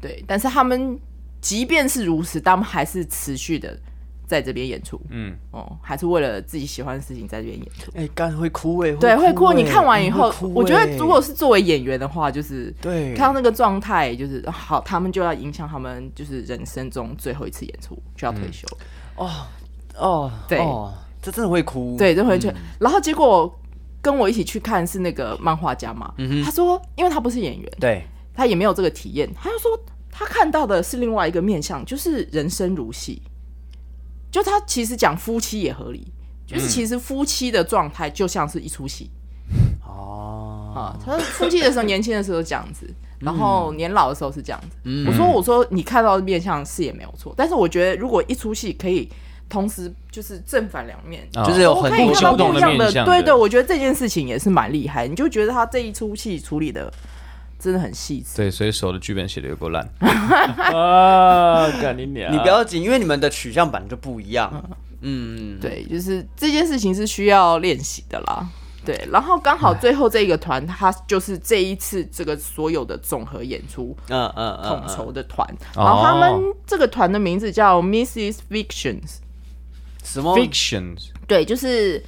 [0.00, 0.98] 对，但是他们
[1.40, 3.78] 即便是如此，他们还是持续的
[4.26, 5.00] 在这边演出。
[5.10, 7.90] 嗯，哦，还是为了自己喜欢的事情在这边演出。
[7.94, 9.46] 哎，干会哭哎，对，会哭。
[9.46, 18.66] 欸你看完以后我觉欸得如果是作为演员的话，就是对看到那个状态，就是好，他们就要影响他们就是人生中最后一次演出，就要退休。
[19.16, 19.30] 哦，
[19.96, 22.52] 哦对哦，这真的会哭，对，就回去。
[22.78, 23.52] 然后结果
[24.02, 26.12] 跟我一起去看是那个漫画家嘛，
[26.44, 29.78] 他说，因为他不是演员，对，他也没有这个体验，他就说
[30.10, 33.22] 他看到的是另外一个面向，就是人生如戏。
[34.36, 36.06] 就他其实讲夫妻也合理，
[36.46, 39.08] 就是其实夫妻的状态就像是一出戏
[39.82, 40.92] 哦，啊。
[41.02, 42.86] 他说夫妻的时候年轻的时候这样子，
[43.18, 44.76] 然后年老的时候是这样子。
[45.08, 49.08] 我说我说你看到的面相是也没有错，但是我觉得如果一出戏可以
[49.48, 51.26] 同时就是正反两面。
[51.32, 56.92] 啊就是有很多我可以看到不同的不一样的面，向对对，我觉得这件事情也是蛮厉害，你就觉得他这一出戏处理的
[57.58, 58.36] 真的很细致。
[58.36, 61.70] 对，所以手的剧本写的有够烂 啊！
[61.80, 62.32] 干你娘！
[62.32, 64.50] 你不要紧，因为你们的取向版就不一样。
[65.00, 68.48] 嗯，对，就是这件事情是需要练习的啦。
[68.84, 78.38] 对，然后刚好最后这一个团，它就是这一次这个所有的总合演出嗯嗯嗯，统嗯筹的团，哦然后他们这个团的名字叫 Mrs.
[78.48, 79.16] Fictions，
[80.04, 82.00] 什么？fictions 对，就是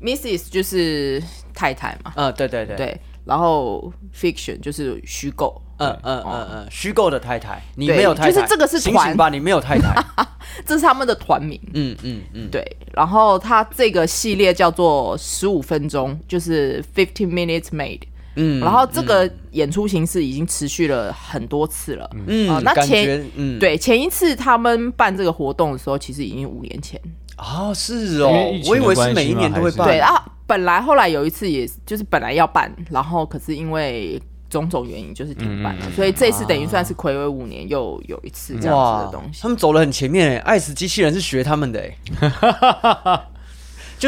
[0.00, 0.48] Mrs.
[0.48, 1.22] 就是
[1.54, 9.94] 太太嘛，嗯，对对对，对，然后 Fiction 就是虚构，嗯嗯嗯嗯，虚构的太太，你对没有太太，就是这个是团醒醒吧，你没有太太。
[10.66, 11.58] 这是他们的团名。
[11.72, 18.00] 嗯嗯嗯，对，然后它这个系列叫做十五分钟，就是 fifteen minutes made。
[18.34, 22.10] 嗯然后这个演出形式已经持续了很多次了。
[22.26, 23.22] 嗯啊那前
[23.58, 26.98] 对，前一次他们办这个活动的时候，其实已经五年前。
[27.36, 28.30] 哦，是哦
[28.66, 29.86] 我以为是每一年都会办。
[29.86, 39.40] 对啊，本来后来有一次也就是本来要办，然后可是因为种种原因就是停办了，所以这次等于算是暌违五年又有一次这样子的东西。
[39.40, 41.96] 他们走了很前面哎，爱死机器人是学他们的诶。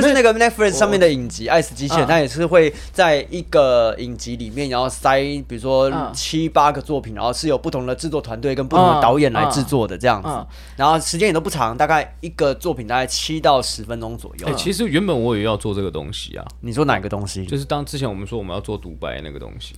[0.01, 10.29] 就是那个 Netflix 上面的影集《爱死机器人》，嗯它也是会在一个影集里面，然后塞，比如说嗯七八个作品，然后是有不同的制作团队跟不同的导演来制作的这样子。
[10.77, 14.55] 然后时间也都不长，大概一个作品大概七到十分钟左右哎、。
[14.55, 17.45] 其实原本我也要做这个东西啊，你说哪个东西？
[17.47, 19.75] 就是当之前我们说我们要做独白那个东西，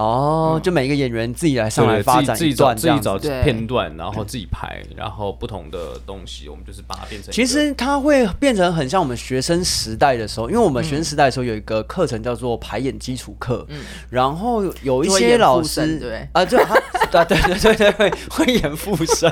[0.00, 2.74] 哦，就每一个演员自己来上来发展一自己自己找。
[2.74, 7.30] 自己找片段，然后自己排，然后不同的东西，我们就是把它变成。
[7.30, 13.66] 其实它会变成很像我们学生时代的时候，因为我们学生时代的时候有一个课程叫做排演基础课，
[14.08, 15.98] 然后有一些老师对。
[15.98, 19.30] 不对啊，就，他对对对对对，会会演附身，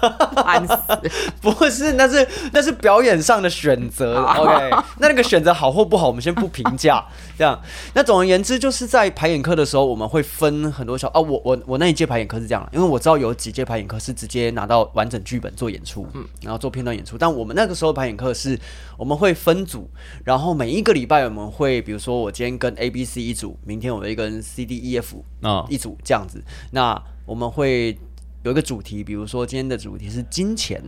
[0.36, 0.74] 烦死！
[1.40, 7.04] 不是，那是那是表演上的选择，OK，那那个选择好或不好，我们先不评价。
[7.36, 7.60] 这样，
[7.94, 18.58] 那总而言之，就是在排演课的时候，我们会分很多小啊，我我我那一届排演课是这样，因为我知道有几届排演课是直接拿到完整剧本做演出，嗯，然后做片段演出，但我们那个时候排演课是
[18.96, 19.90] 我们会分组，
[20.24, 26.42] 然后每一个礼拜我们会，比如说我今天跟 A、B、C 一组，明天我会跟 C、D、E、F 啊、一组这样子。
[26.70, 27.98] 那我们会
[28.44, 30.80] 有一个主题，比如说今天的主题是金钱，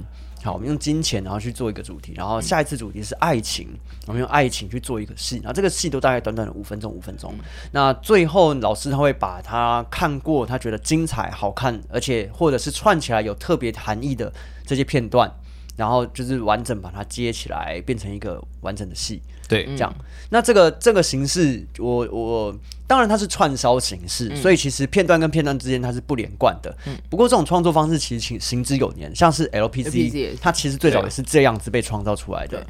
[0.45, 3.69] 好，我们用金钱然后去做一个主题，然后下一次主题是爱情，
[4.07, 7.35] 我们用爱情去做一个戏，然后这个戏都大概短短的五分钟，五分钟。
[7.73, 14.33] 那最后老师他会把他看过，他觉得精彩、好看，而且或者是串起来有特别含义的
[14.65, 15.31] 这些片段。
[15.77, 19.21] 然后就是完整把它接起来，变成一个完整的戏。
[19.49, 19.95] 对，这样。
[20.31, 22.57] 那这个这个形式，我我
[22.87, 26.77] 当然它是串烧形式，所以其实片段跟片段之间它是不连贯的。
[27.09, 32.67] 不过这种创作方式其实行行之有年，像是 LPC 它其实最早也是这样子被创造出来的。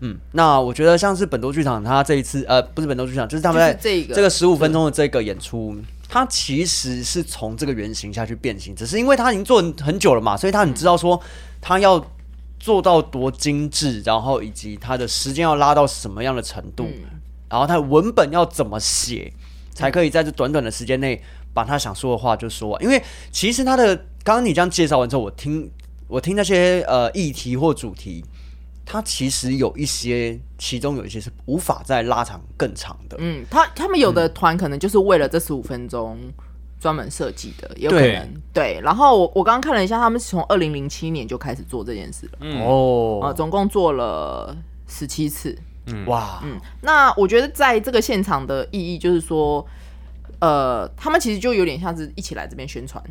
[0.00, 5.76] 嗯，那我觉得像是本多剧场，它这一次呃不是本多剧场，就是他们在这个这个十五分钟的这个演出。
[6.10, 11.20] 它其实是从这个原型下去变形，只是因为它已经做很久了嘛，所以他很知道说
[11.60, 12.02] 他要
[12.58, 16.86] 做到多精致，然后以及它的时间要拉到什么样的程度，
[17.48, 19.32] 然后它的文本要怎么写，
[19.72, 21.22] 才可以在这短短的时间内
[21.54, 22.82] 把他想说的话就说完。
[22.82, 25.70] 因为其实他的刚刚你这样介绍完之后，我听
[26.08, 28.24] 我听那些呃议题或主题，
[28.84, 33.16] 它其实有一些，其中有一些是无法再拉长更长的。
[33.20, 36.18] 嗯，他他们有的团可能就是为了这十五分钟
[36.80, 38.80] 专门设计的，也有可能对。
[38.82, 42.62] 然后我我刚刚看了一下，他们是从二零零七年就开始做这件事了，嗯。
[42.62, 45.58] 哦，呃，总共做了十七次。
[45.86, 46.06] 嗯。
[46.06, 49.66] 哇，嗯，那我觉得在这个现场的意义就是说，
[50.38, 53.02] 呃，他们其实就有点像是一起来这边宣传，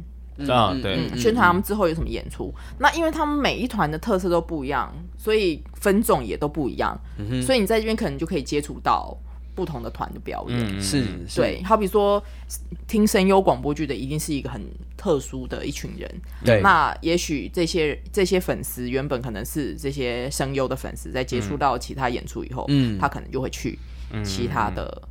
[0.49, 2.53] 啊，对，嗯，宣传他们之后有什么演出。
[2.77, 6.97] 那因为他们每一团的特色都不一样，所以分众也都不一样，
[7.41, 9.17] 所以你在这边可能就可以接触到
[9.58, 10.58] 不同的团的表演。
[10.58, 12.24] 嗯，是，是，对，好比说
[12.88, 14.62] 听声优广播剧的，一定是一个很
[14.96, 16.10] 特殊的一群人。
[16.46, 16.62] 对。
[16.62, 23.00] 那也许这些这些粉丝原本可能是这些声优的粉丝，在接触到其他演出以后，嗯。
[23.00, 23.80] 他可能就会去
[24.24, 25.02] 其他的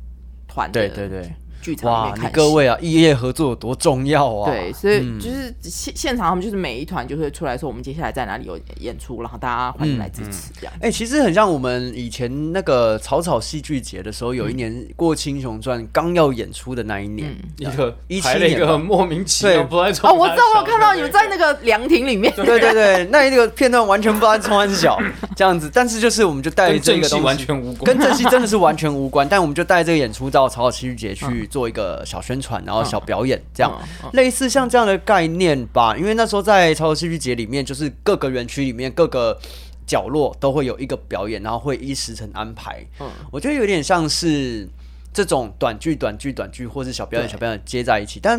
[0.47, 2.31] 团的对对对，剧场里哇，你面看。
[2.31, 4.51] 各位啊，异业合作有多重要啊！
[4.51, 10.73] 对，所以就是现现场他们就是每一团就会出来说我们接下来在哪里有演出，然后大家欢迎来支持这样。
[10.79, 22.33] 哎、其实很像我们以前那个草草戏剧节的时候，有一年《过青雄传》刚要演出的那一年，一个一七年一个很莫名其妙，对不知道在哦，我知道，我有看到你们们在那个凉亭里面。
[22.35, 24.99] 对对对，那一个片段完全不知道冲安小
[25.35, 35.95] 这样子，但是就是我们就带这个东西完全无关，跟正戏真的是完全无关，但我们就带这个演出到草草戏剧节去做一个小宣传，然后小表演，这样、类似像这样的概念吧。
[35.95, 39.39] 因为那时候在草草戏剧节里面，就是各个园区里面各个
[39.85, 42.85] 角落都会有一个表演，然后会依时辰安排。
[42.99, 44.67] 嗯我觉得有点像是
[45.13, 48.37] 这种短剧、短剧、短剧，或是小表演、小表演接在一起，但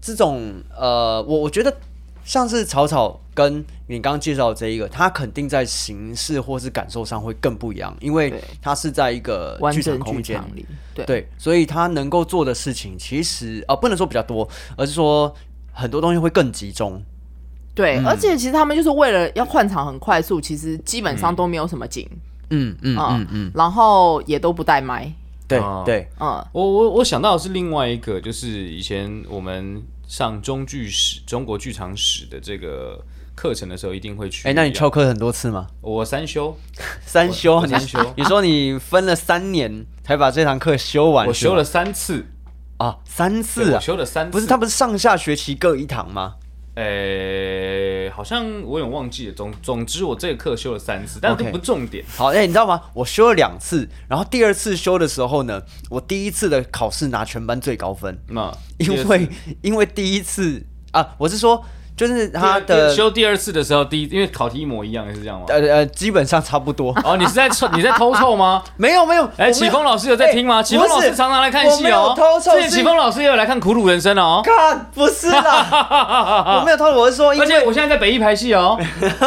[0.00, 1.72] 这种呃，我我觉得。
[2.22, 8.40] 像是草草跟你刚刚介绍的这一个，它肯定在形式或是感受上会更不一样，因为对。
[8.62, 10.36] 它是在一个完剧场整剧空间。
[10.36, 11.04] 场里，对。
[11.04, 15.34] 对，所以他能够做的事情其实啊、不能说比较多，而是说
[15.72, 17.02] 很多东西会更集中。
[17.74, 22.08] 对，而且其实他们就是为了要换场很快速，其实基本上都没有什么景，
[22.50, 22.76] 嗯。
[22.82, 25.12] 嗯嗯嗯嗯，然后也都不带麦，
[25.48, 33.02] 对哦对，嗯，我我我想到的是另外一个，就是以前我们上中剧史、中国剧场史的这个
[33.40, 34.46] 课程的时候，一定会去。
[34.46, 35.66] 哎、那你翘课很多次吗？
[35.80, 36.54] 我三修，
[37.06, 42.26] 三修，你我三修你说你分了三年才把这堂课修完，我修了三次，
[42.76, 44.32] 啊三次啊我，修了三次。
[44.32, 46.34] 不是他不是上下学期各一堂吗？
[46.74, 49.32] 呃，好像我有点忘记了。
[49.32, 52.04] 总总之，我这个课修了三次，但 OK 这不重点。
[52.14, 52.82] 好，哎、你知道吗？
[52.92, 59.28] 我修了两次，然后第二次修的时候呢，我第一次的考试拿全班最高分，那因为
[59.62, 61.64] 因为第一次啊，我是说
[62.00, 65.44] 就是他他的修第二次的时候，第一因为考题一模一样，是这样吗？
[65.50, 66.94] 呃呃，基本上差不多。
[67.04, 68.62] 哦，你是在臭你在偷臭吗？
[68.78, 70.60] 没有没有，哎，启峰老师有在听吗？
[70.60, 72.16] 哎启峰老师常常来看戏哦。
[72.70, 74.40] 启峰老师也有来看《苦鲁人生》哦。
[74.42, 78.78] 看不是啦， 我没有偷，我是说，而且我现在在北艺排戏哦，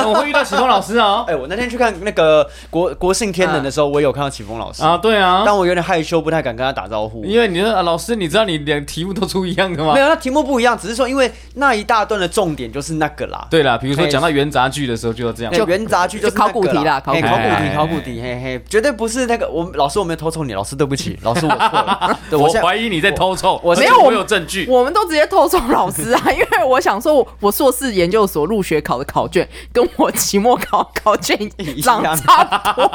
[0.08, 1.24] 我会遇到启峰老师哦。
[1.28, 7.24] 哎，我那天去看那个国国庆天冷的时候，我有看到启峰老师，啊，对啊，但我有点害羞，不太敢跟他打招呼。
[7.24, 10.00] 因为你说啊老师，你知道你连题目都出一样的吗没？
[10.00, 13.48] 有，那题目不一样，只是说因为那一大段的重点就是那个啦。
[13.50, 15.54] 对啦，比如说讲到元杂剧的时候就要这样。
[15.54, 19.50] 就，元杂剧就是考古题啦考古题考古题，哎考古题，嘿嘿，绝对不是那个。
[19.50, 22.20] 我老师我没有偷抽你，老师对不起， 老师我错了。
[22.30, 24.66] 对，我怀疑你在偷抽，我没有我有证据。
[24.70, 31.38] 我们都直接偷送老师啊， 因为我想说我，我硕士研究所入学考的考卷跟我期末考考卷
[31.82, 32.90] 长差不多，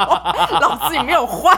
[0.60, 1.56] 老师你没有换、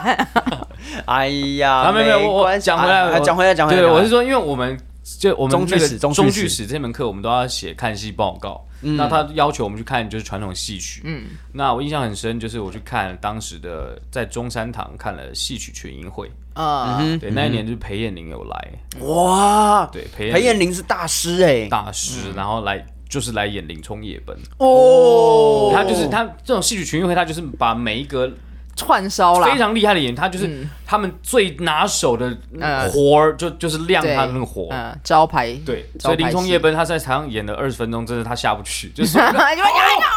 [1.05, 3.81] 哎呀，啊，没有没有，我我讲回来，讲回来，讲回来。
[3.81, 4.77] 对，讲回来我是说，因为我们
[5.19, 6.21] 就我们中剧那个史中剧史。
[6.21, 8.65] 中剧史这门课，我们都要写看戏报告。
[8.81, 11.01] 那他要求我们去看就是传统戏曲。
[11.05, 16.31] 嗯，那我印象很深，就是我去看当时的在中山堂看了戏曲群英会。
[16.53, 24.35] 呃，对，那一年就是裴艳玲有来，哇，对，裴裴艳玲玲是大师哎，大师，然后来就是来演《林冲夜奔》。
[24.57, 28.29] 哦，他就是他这种戏曲群英会，他就是把每一个
[28.75, 30.69] 串烧啦，非常厉害的演员，他就是嗯。
[30.85, 32.89] 他们最拿手的呃。
[32.89, 34.67] 活儿，就就是亮对他的那个活。
[34.71, 39.41] 嗯，招牌，对，所以《林冲夜奔》他在台上演了二十分钟，真的他下不去， 就是说你们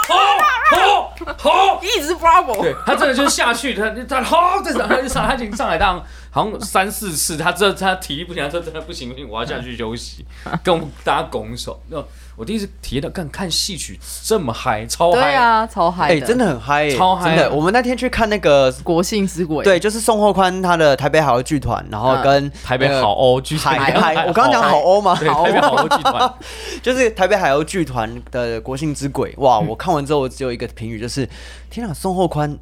[0.08, 6.02] 好好， 一直 bravo，对他真的就是下去，他他好，这场他就上，他已经上来当
[6.34, 10.26] 好像三四次，他这他体力不行，他说真的不行不行，我要下去休息，
[10.64, 11.80] 跟我们大家拱手。
[11.88, 17.54] 那我第一次体验到，看看戏曲这么嗨，超嗨，对啊，超嗨哎，真的很嗨耶，超嗨真的。
[17.54, 25.16] 我们那天去看那个，国庆之鬼，对，就是宋厚宽他的台北好剧团，然后嗯跟台北那个好欧剧海团，海， 我刚刚讲好欧吗？
[25.20, 26.34] 对，台北好欧剧团，
[26.82, 29.60] 就是台北海鸥剧团的国庆之鬼，哇！
[29.60, 31.28] 我看完之后，我只有一个评语，就是
[31.70, 32.58] 天啊，宋厚宽，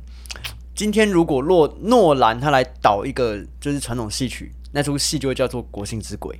[0.74, 6.34] 今天如果诺诺兰他来导一个就是传统戏曲，那出戏就会叫做《国姓之鬼》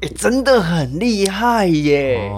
[0.00, 2.30] 哎、真的很厉害耶，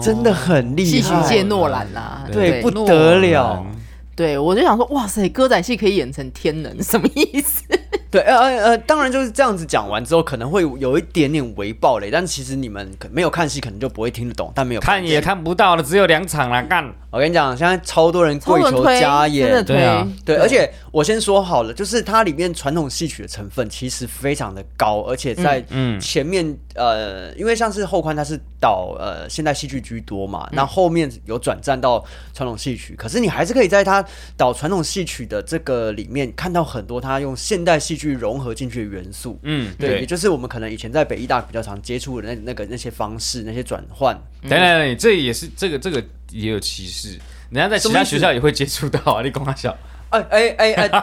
[0.00, 3.66] 真的很厉害，戏曲界诺兰啦，对不得了，
[4.14, 7.62] 对，我就想说，哇塞，歌仔戏可以演成天能，什么意思？
[8.10, 16.92] 对，呃呃呃，当然就是这样子讲完之后，可能会有一点点微爆雷，但其实你们可没有看戏，可能就不会听得懂，但没有看也看不到了，只有两场了，干。
[17.08, 20.06] 我跟你讲，现在超多人跪求加演，对啊。
[20.22, 26.00] 对，而且我先说好了，就是它里面传统戏曲的成分其实非常的高，而且在嗯嗯。
[26.00, 32.04] 前面、呃，因为像是后宽它是导呃现代戏剧居多嘛，那后面有转战到
[32.34, 34.04] 传统戏曲，可是你还是可以在他
[34.36, 39.38] 导传统戏曲的这个里面看到很多他用现代戏剧融合进去的元素。
[39.42, 40.06] 嗯，对，也。
[40.06, 47.10] 就是我们可能以前在北医大比较常接触的那那个那些方式、那些转换，等等等，这也是这个这个也有歧视，
[47.50, 49.22] 人家在其他学校也会接触到啊。
[49.22, 49.76] 你跟我笑，
[50.10, 50.88] 哎哎哎哎，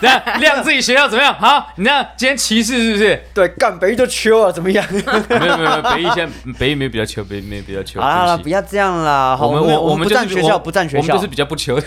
[0.00, 1.32] 对，哎亮自己学校怎么样？
[1.38, 3.22] 好，你那今天歧视是不是？
[3.32, 4.84] 对，干北一就秋啊，怎么样？
[4.90, 8.00] 没有没有没有，北一现在北一没有比较求，北一没有比较求。
[8.00, 9.38] 好了，不要这样啦。
[9.40, 11.80] 我们我我们不占学校，不占学校，我们就是比较不求，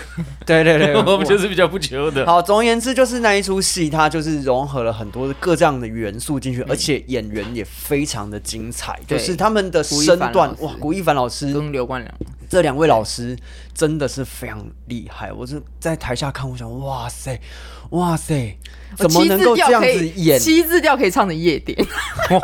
[0.46, 2.24] 对对对， 我们就是比较不求的。
[2.24, 12.14] 好，总而言之，就是那一出戏，它就是融合了很多各这样的元素进去，而且演员也非常的精彩，就是他们的身段哇，古一凡老师跟刘冠良，
[12.52, 13.34] 这两位老师
[13.72, 17.40] 真的是非常厉害，我是在台下看，我想哇塞，
[17.92, 18.58] 哇塞，
[18.94, 20.38] 怎么能够这样子演？
[20.38, 21.74] 七字调可以唱成夜店，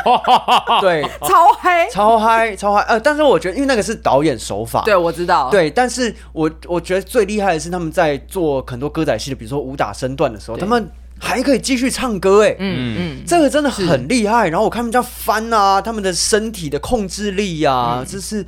[0.81, 1.87] 对，超嗨。
[1.91, 2.81] 超嗨，超嗨。
[2.85, 10.91] 呃，但是我觉得，因为那个是导演手法，对，我知道。，对，但是我我觉得最厉害的是他们在做很多歌仔戏的，比如说武打身段的时候，他们
[11.21, 14.49] 还可以继续唱歌，哎，嗯嗯，这个真的很厉害。
[14.49, 18.47] 然后我看他们这样翻啊，他们的身体的控制力啊，这是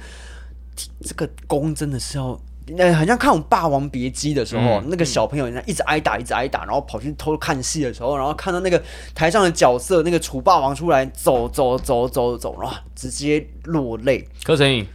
[1.02, 2.38] 这个功真的是要。
[2.78, 8.80] 呃，很像看我们《霸王别姬》的时候，嗯那个小朋友人家一直挨打，一直挨打，然后跑去偷看戏的时候，然后看到那个
[9.12, 14.24] 台上的角色，那个楚霸王出来走走走走走，然后，直接落泪。
[14.44, 14.86] 柯晨颖，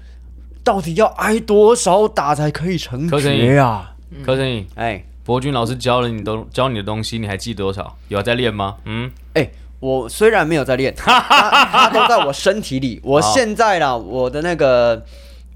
[0.63, 3.93] 到底要挨多少打才可以成柯晨绝啊？
[4.23, 7.97] 柯晨颖，哎博君老师教了你都教你的东西，你还记得多少？
[8.07, 8.77] 有在练吗？
[8.85, 9.49] 嗯，哎，
[9.81, 13.01] 我虽然没有在练， 他他都在我身体里。
[13.03, 15.03] 我现在啦，我的那个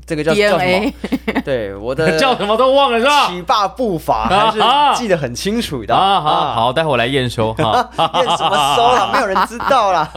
[0.10, 0.94] 这个叫叫什 DNA
[1.36, 1.42] 么？
[1.46, 3.28] 对，我的 叫什么都忘了是吧？
[3.28, 7.88] 起霸步伐还啊是记得很清楚的啊，好，好，待会我来验收哈。
[8.16, 9.12] 验什么收了？
[9.14, 10.10] 没有人知道啦。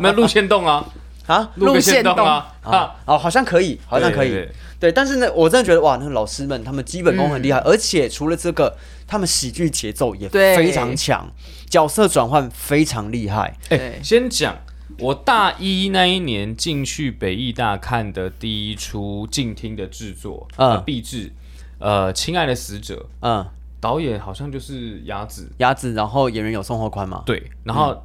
[0.00, 0.82] 没有路线动啊，
[1.26, 2.46] 啊录个线动啊。
[2.62, 4.48] 啊，哦，好像可以，好像可以。
[4.78, 8.74] 对但是呢，我真的觉得哇，那个老师们他们基本功很厉害，而且除了这个，
[9.06, 11.26] 他们喜剧节奏也非常强，
[11.70, 13.54] 角色转换非常厉害。
[13.70, 14.54] 哎对，先讲
[14.98, 20.70] 我大一那一年进去北艺大看的第一出静听的制作，嗯。
[20.70, 21.32] 呃，毕制，
[21.78, 23.46] 呃，亲爱的死者，嗯，
[23.80, 27.22] 导演好像就是鸭子，鸭子，然后演员有宋厚宽嘛？
[27.26, 28.00] 对，然后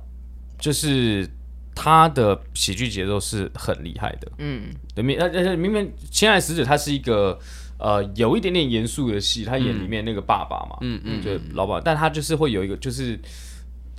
[0.59, 1.29] 就是
[1.73, 7.39] 他的喜剧节奏是很厉害的，嗯，对，明而且明明《亲爱的死者》他是一个
[7.77, 13.19] 呃有一点点严肃的戏，他演里面那个爸爸嘛，嗯嗯，就，老爸，但他就是会有一个就是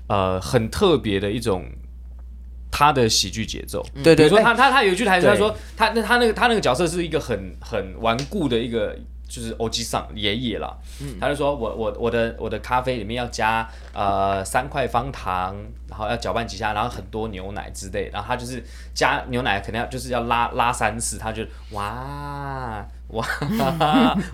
[0.09, 1.65] 呃很特别的一种
[2.73, 3.81] 他的喜剧节奏。
[4.03, 8.99] 对对对，比如说他他他有一句台词，他说他那他那个他那个角色是一个很很顽固的一个。
[9.35, 10.77] 就是欧吉桑爷爷啦，
[11.19, 15.57] 他就说我我我的我的咖啡里面要加呃三块方糖，
[15.89, 18.63] 然后要搅拌几下，然后很多牛奶之类，然后他就是
[18.93, 23.27] 加牛奶肯定要就是要拉拉三次，他就哇哇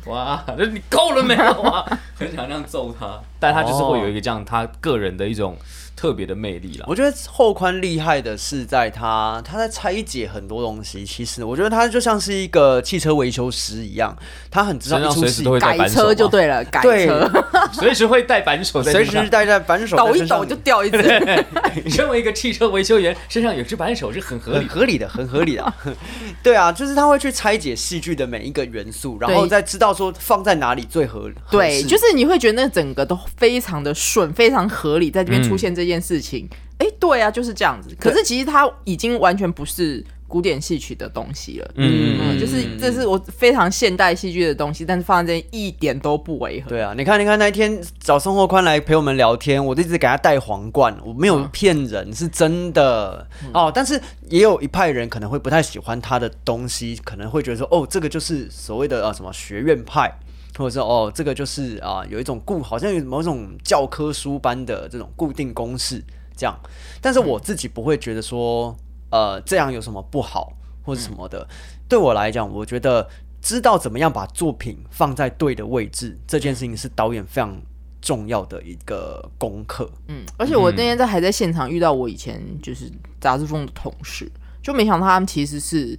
[0.06, 1.44] 哇，就你够了没有？
[1.62, 1.86] 啊？
[2.18, 5.56] 很想那样揍他， 但他就是会有一个这样他个人的一种
[5.98, 6.84] 特别的魅力啦。
[6.86, 11.04] 我觉得后宽厉害的是在他他在拆解很多东西。
[11.04, 14.16] 其实我觉得他就像是一个汽车维修师一样，
[14.48, 17.28] 他很知道一出戏身上随时都会带改扳手车就对了， 改车
[17.72, 20.98] 随时会带扳手在随时带在扳手在抖一抖就掉一只。
[21.84, 24.58] 你身为一个汽车维修员，身上有只扳手是很合理。
[24.58, 25.74] 很合理的，很合理的。
[26.42, 31.28] 对啊，就是他会去拆解戏剧的每一个元素，然后再知道说放在哪里最合。
[31.28, 37.94] 理对，就是你会觉得那整个都非常的顺，非常合理，在这边出现这件事情，哎、对啊，就是这样子。
[37.98, 41.70] 可是其实它已经完全不是古典戏曲的东西了。
[41.76, 46.68] 嗯嗯，就是这是我非常现代戏剧的东西，但是放在这一点都不违和。
[46.68, 53.72] 对啊，你看，你看那一天找宋厚宽来陪我们聊天，我就一直给他戴皇冠，我没有骗人，是真的、哦。
[53.74, 60.12] 但是也有一派人可能会不太喜欢他的东西，可能会觉得说，哦，这个就是所谓的啊什么学院派，
[60.58, 66.04] 或者说哦，这个就是啊有一种固，好像有某种教科书般的这种固定公式
[66.36, 66.58] 这样。
[67.00, 68.76] 但是我自己不会觉得说，
[69.10, 70.52] 呃，这样有什么不好
[70.82, 71.48] 或者什么的。
[71.88, 73.08] 对我来讲，我觉得
[73.40, 77.56] 知道怎么样把作品放在对的位置，这件事情是导演非常
[78.02, 79.88] 重要的一个功课。
[80.08, 82.90] 嗯，而且我那天在还在现场遇到我以前就是
[83.20, 84.30] 杂志风的同事，
[84.60, 85.98] 就没想到他们其实是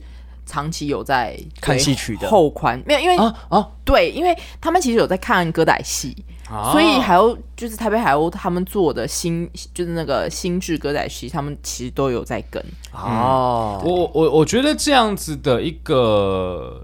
[0.50, 2.28] 长期有在看追戏曲的。
[2.28, 6.16] 后宽，没有因为、啊啊，对，因为他们其实有在看歌仔戏，
[6.50, 6.72] 啊。
[6.72, 12.64] 所以海鸥就是台北海鸥他们做的新就是那个新制歌仔戏，他们其实都有在跟。
[12.92, 16.84] 哦，我我我觉得这样子的一个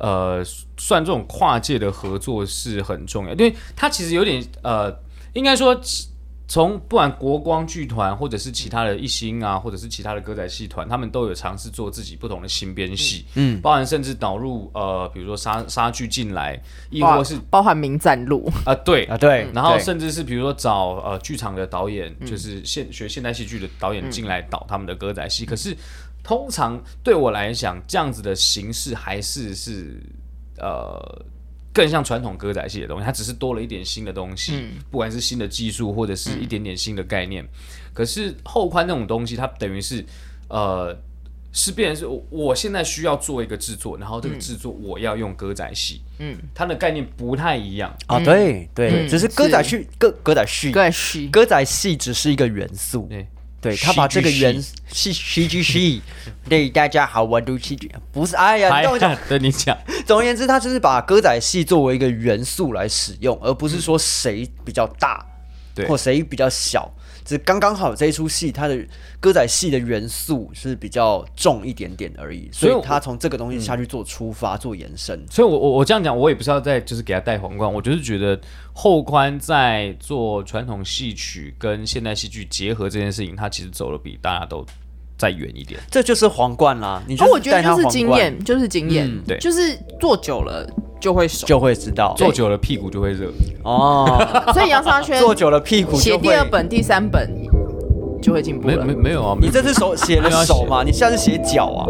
[0.00, 0.42] 呃，
[0.78, 4.98] 算这种跨界的合作是很重要，因为它其实有点呃，
[5.34, 5.78] 应该说
[6.48, 19.04] 从不管国光剧团或者是其他的一星啊，或者是其他的歌仔戏团，他们都有尝试做自己不同的新编戏，嗯，包含甚至导入呃，比如说杀杀剧进来，亦或是包含名站路，啊、对。
[19.04, 25.44] 啊对然后甚至是比如说找呃剧场的导演，就是现学现代戏剧的导演进来导他们的歌仔戏。
[25.44, 25.76] 可是
[26.22, 30.02] 通常对我来讲，这样子的形式还是是
[30.58, 31.24] 呃
[31.72, 37.46] 更像传统歌仔戏的东西，它只是多了一点新的东西，嗯不管是新的技术或者是一点点新的概念。
[37.92, 40.04] 可是后宽那种东西，它等于是
[40.48, 40.96] 呃。
[41.50, 47.92] 是变成是我我现在需要做一个制作，然后这个制作我要用歌仔戏，嗯，它的概念不太一样。
[48.06, 53.26] 啊，对对，嗯只是歌仔戏歌歌仔戏歌仔戏歌仔戏只是一个元素，对，
[53.60, 56.00] 对他把这个元是 CGC，，
[56.48, 65.24] 对大家好，我读 CG 不是，哎呀，你跟我讲， 对你讲， 总而言之，他就是把歌仔戏作为一个元素来使用，而不是说谁比较大，
[65.74, 65.86] 对。
[65.86, 66.88] 或谁比较小，
[67.28, 68.82] 只是刚刚好这一出戏它的
[69.20, 75.22] 歌仔戏的元素是比较重一点点而已，所以他从这个东西下去做出发、做延伸。
[75.30, 78.40] 所以我我我这样讲，我也不是要再就是给他戴皇冠，我就是觉得
[78.72, 84.64] 后宽在做传统戏曲跟现代戏剧结合这件事情，他其实走的比大家都
[85.18, 85.78] 再远一点。
[85.90, 90.66] 这就是皇冠啦，你就哦，我觉得就是经验，就是经验，嗯对就是做久了
[91.00, 91.46] 就会熟。
[91.46, 93.30] 就会知道做久了屁股就会热，
[93.64, 96.44] 哦， 所以杨沙轩做久了屁股就会写第二。
[96.44, 97.28] 本、第三本
[98.22, 99.02] 就会进步了没没。
[99.02, 100.82] 没有啊，你这次手写了 手嘛？
[100.84, 101.84] 你下次写脚啊？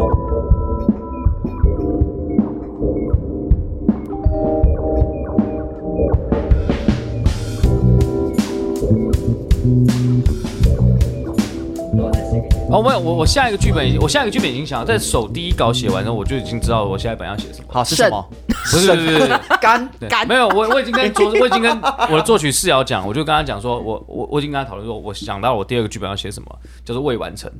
[12.71, 17.65] 哦，没有，我我下一个剧本，我下一个剧本已经想好，在手第一稿写完之后，我就已经知道我下一本要写什么。
[17.67, 18.29] 好是什么？
[18.47, 19.27] 不是不是不是，
[19.59, 27.51] 干干没有，我我已经跟作，我已经跟我的作曲室友讲，我就跟他讲说，我我我已经跟他讨论说，我想到我第二个剧本要写什么，叫做未完成。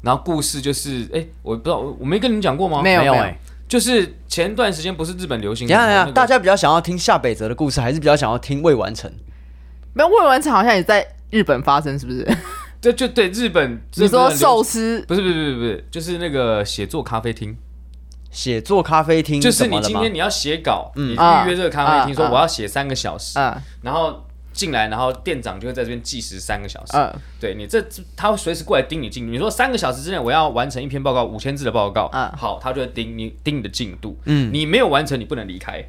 [0.00, 2.80] 然后故事就是，哎，我不知道，我我没跟你们讲过吗？
[2.82, 3.24] 没有没有。
[3.68, 9.12] 就是前段时间不是日本流行，等一下等一下，大家比较想要听夏北泽的故事，还是比较想要听未完成？
[9.92, 12.26] 没有未完成好像也在日本发生，是不是？
[12.80, 17.56] 就就对日本，你说寿司不是不是不是不是，就是那个写作咖啡厅，
[18.30, 26.96] 写作咖啡厅就是你今天你要写稿，你预啊约这个咖啡厅，说啊啊我要写三个小时，嗯然后进来，然后店长就会在这边计时三个小时。
[26.96, 29.32] 嗯对你这这他会随时过来盯你进度。
[29.32, 34.18] 你说三个小时之内我要完成一篇报告，五千字的报告，嗯好，他就会盯你盯你的进度。
[34.24, 35.84] 嗯你没有完成，你不能离开。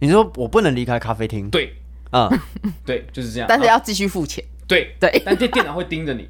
[0.00, 1.48] 你说我不能离开咖啡厅？
[1.50, 1.74] 对
[2.12, 2.30] 嗯，
[2.86, 3.46] 对，就是这样。
[3.46, 4.44] 啊但是要继续付钱。
[4.66, 6.28] 对对但店店长会盯着你，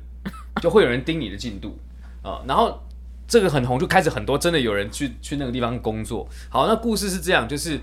[0.61, 1.79] 就会有人盯你的进度
[2.23, 2.83] 啊、然后
[3.29, 6.29] 这个很红，就开始很多真的有人去去那个地方工作。
[6.49, 7.79] 好，那故事是这样，就是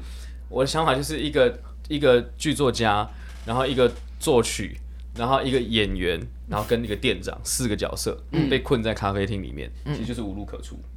[0.50, 3.10] 我的想法就是一个一个剧作家，
[3.46, 3.90] 然后一个
[4.20, 4.78] 作曲，
[5.16, 10.76] 然后一个演员，然后跟一个店长四个角色、被困在咖啡厅里面，其实就是无路可出。
[10.76, 10.93] 嗯，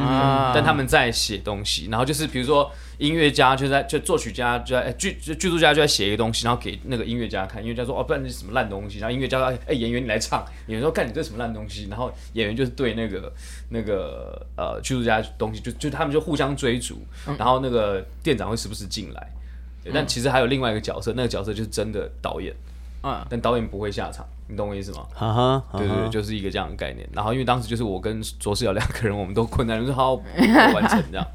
[0.00, 0.52] 啊。
[0.54, 13.32] 但他们在写东西，然后就是比如说音乐家就在就作曲家就在哎剧就剧作家就在写一个东西，然后给那个音乐家看，音乐家说哦不然这是什么烂东西，然后音乐家说哎演员你来唱，演员说干你这什么烂东西，然后演员就是对那个
[13.70, 17.02] 那个呃剧作家东西就就他们就互相追逐，
[17.38, 19.32] 然后那个店长会时不时进来，
[19.92, 22.54] 但其实还有另外一个角色，那个角色就是真的导演，
[23.04, 25.06] 嗯，但导演不会下场，你懂我意思吗？
[25.14, 27.06] 哈哈，对对就是一个这样的概念。
[27.12, 30.22] 然后因为当时就是我跟卓世尧两个人，我们都困难，就是好好
[30.72, 31.26] 完成这样。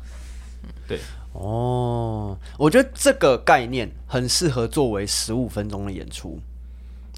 [0.87, 0.99] 对
[1.33, 6.39] 哦，我觉得这个概念很适合作为十五分钟的演出，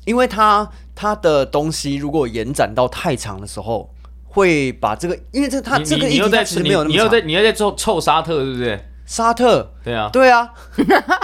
[0.04, 3.89] 因为它它的东西如果延展到太长的时候，
[4.26, 6.97] 会把这个，因为这他这个你你又在议题其实没有那么长。
[6.97, 8.86] 你又在你又在凑凑沙特，对不对？
[9.12, 10.49] 沙特，对啊，对啊，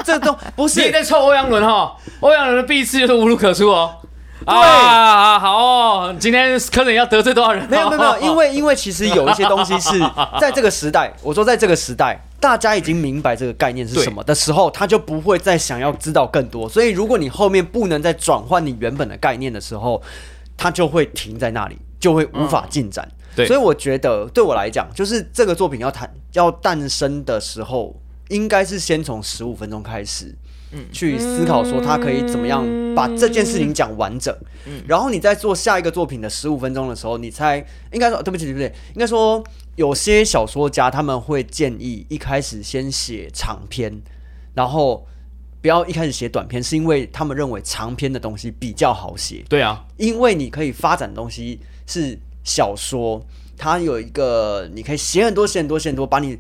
[0.04, 0.86] 这都 不是。
[0.86, 3.90] 你在臭欧阳伦哈，欧阳伦的第一次就是无路可出哦。
[4.46, 7.66] 啊，好哦，今天可能要得罪多少人？
[7.70, 9.98] 没有没有没有， 因为因为其实有一些东西是
[10.38, 16.68] 在这个时代，我说在这个时代，大家已经明白这个概念是什么的时候，他就不会再想要知道更多。
[16.68, 20.02] 所以如果你后面不能再转换你原本的概念的时候，
[20.58, 23.08] 他就会停在那里，就会无法进展。
[23.38, 23.48] 对。
[23.48, 27.96] 所以我觉得对我来讲，就是这个作品要谈要诞生的时候，
[28.30, 30.36] 应该是先从十五分钟开始。
[30.72, 30.84] 嗯。
[30.92, 34.36] 去思考说他可以怎么样把这件事情讲完整，
[34.66, 34.84] 嗯。
[34.86, 39.42] 然后你在做下一个作品的十五分钟的时候，你猜应该说对不起对不对，应该说
[39.76, 44.02] 有些小说家他们会建议一开始先写长篇，
[44.54, 45.08] 然后
[45.62, 53.22] 不要一开始写短篇，是因为他们认为长篇的东西比较好写，对啊，因为你可以发展的东西是小说，
[53.58, 56.38] 它有一个你可以写很多写很多写很多，把你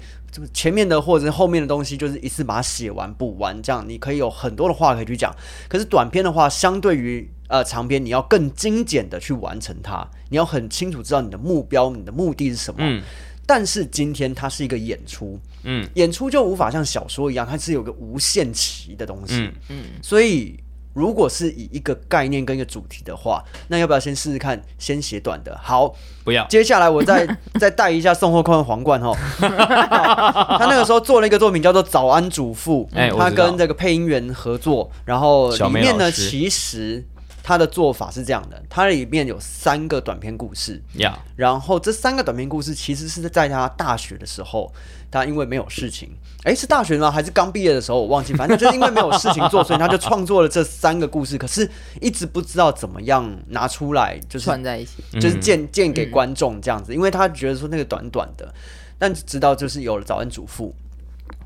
[0.53, 5.35] 前面的或者是后面的东西，就是一次把它写完补完，这样你可以有很多的话可以去讲。
[5.67, 12.79] 可是短篇的话，相对于呃长篇，你要更精简的去完成它，你要很清楚知道你的目标、你的目的是什么。
[12.81, 13.03] 嗯
[13.49, 19.49] 但是今天它是一个演出，嗯演出就无法像小说一样，它是有个无限期的东西。
[19.69, 20.59] 嗯所以
[20.97, 25.55] 如果是以一个概念跟一个主题的话，那要不要先试试看，先写短的？
[25.61, 25.93] 好，
[26.23, 26.43] 不要。
[26.47, 27.27] 接下来我再
[27.59, 29.15] 再带一下送货框的皇冠哦。
[29.39, 37.05] 他那个时候做了一个作品叫做《早安主妇》，他跟这个配音员合作，然后里面呢，其实
[37.47, 44.69] 他的做法是这样的，它里面有三个短篇故事，呀，然后这三个短篇故事其实是在他大学的时候，
[45.09, 46.09] 他因为没有事情，
[46.43, 47.09] 诶，是大学吗？
[47.09, 48.01] 还是刚毕业的时候？
[48.01, 51.37] 我忘记，反正就是因为没有事情做，所以他就创作了这三个故事。
[51.37, 51.71] 可是
[52.01, 55.01] 一直不知道怎么样拿出来，就是串在一起。
[55.13, 58.53] 就是见见给观众这样子，因为他觉得说那个短短的，
[58.99, 60.75] 但直到就是有了早安主妇。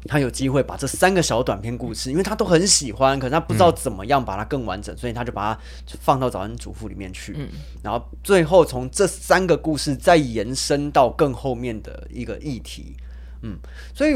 [0.06, 5.62] 他有机会把这三个小短篇故事，因为他都很喜欢，可是他不知道怎么样把它更完整，所以他就把它
[6.00, 7.36] 放到早安主妇里面去。
[7.38, 7.48] 嗯
[7.84, 12.96] 然后最后从这三个故事再延伸到更后面的一个议题。
[13.44, 13.58] 嗯，
[13.94, 14.14] 所以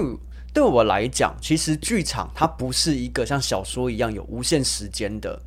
[0.53, 5.39] 对我来讲，其实剧场它不是一个像小说一样有无限时间的，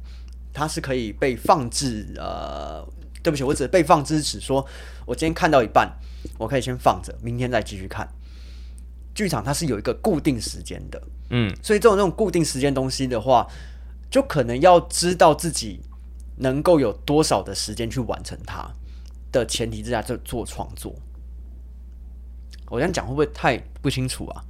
[0.52, 2.12] 它是可以被放置。
[2.16, 2.84] 呃，
[3.22, 4.64] 对不起，我只是被放置，只说
[5.06, 5.90] 我今天看到一半，
[6.38, 8.08] 我可以先放着，明天再继续看。
[9.18, 13.44] 剧场它是有一个固定时间的，嗯，所以这种这种固定时间东西的话，
[14.08, 15.80] 就可能要知道自己
[16.36, 18.70] 能够有多少的时间去完成它
[19.32, 20.94] 的前提之下，就做创作。
[22.68, 24.44] 我这样讲会不会太不清楚啊？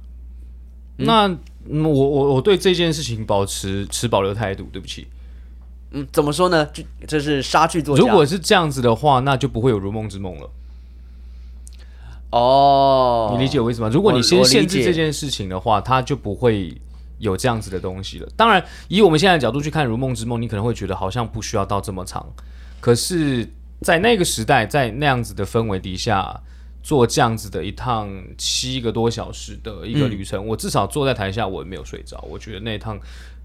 [0.97, 1.27] 那
[1.67, 5.07] 嗯我我我对这件事情保持持保留态度，对不起。
[5.89, 6.63] 嗯，怎么说呢？
[6.67, 8.03] 就这是杀剧作家。
[8.03, 10.47] 如果是这样子的话，那就不会有如梦之梦了。
[12.31, 13.89] 哦，你理解我意思吗？
[13.89, 16.79] 如果你先限制这件事情的话，它就不会
[17.17, 18.29] 有这样子的东西了。
[18.35, 22.25] 当然，以我们现在的角度去看《如梦之梦》，你可能会觉得好像不需要到这么长，
[22.79, 23.47] 可是，
[23.81, 26.39] 在那个时代，在那样子的氛围底下，
[26.83, 32.99] 做这样子的一趟七个多小时的一个旅程，我至少坐在台下我也没有睡着，我觉得那一趟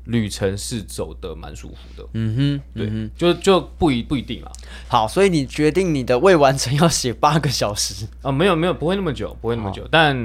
[0.07, 2.09] 旅程是走的蛮舒服的。
[2.12, 4.50] 嗯哼，对，就就不一不一定啦。
[4.88, 9.86] 好，所以你决定你的未完成要写八个小时，啊，没有没有，不会那么久，不会那么久。
[9.90, 10.16] 但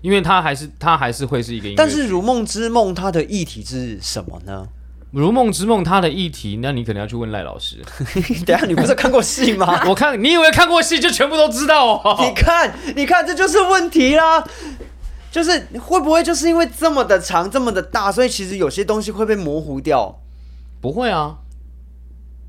[0.00, 4.66] 因为它还是它还是会是一个但是《如梦之梦》它的议题是什么呢？
[5.18, 7.76] 《如梦之梦》它的议题，那你可能要去问赖老师。
[8.46, 9.80] 等下你不是看过戏吗？
[9.86, 12.16] 我看你以为看过戏就全部都知道哦？
[12.20, 14.42] 你看，你看，这就是问题啦。
[15.32, 20.20] 就是会不会就是因为这么的长、这么的大，所以其实有些东西会被模糊掉？
[20.78, 21.38] 不会啊。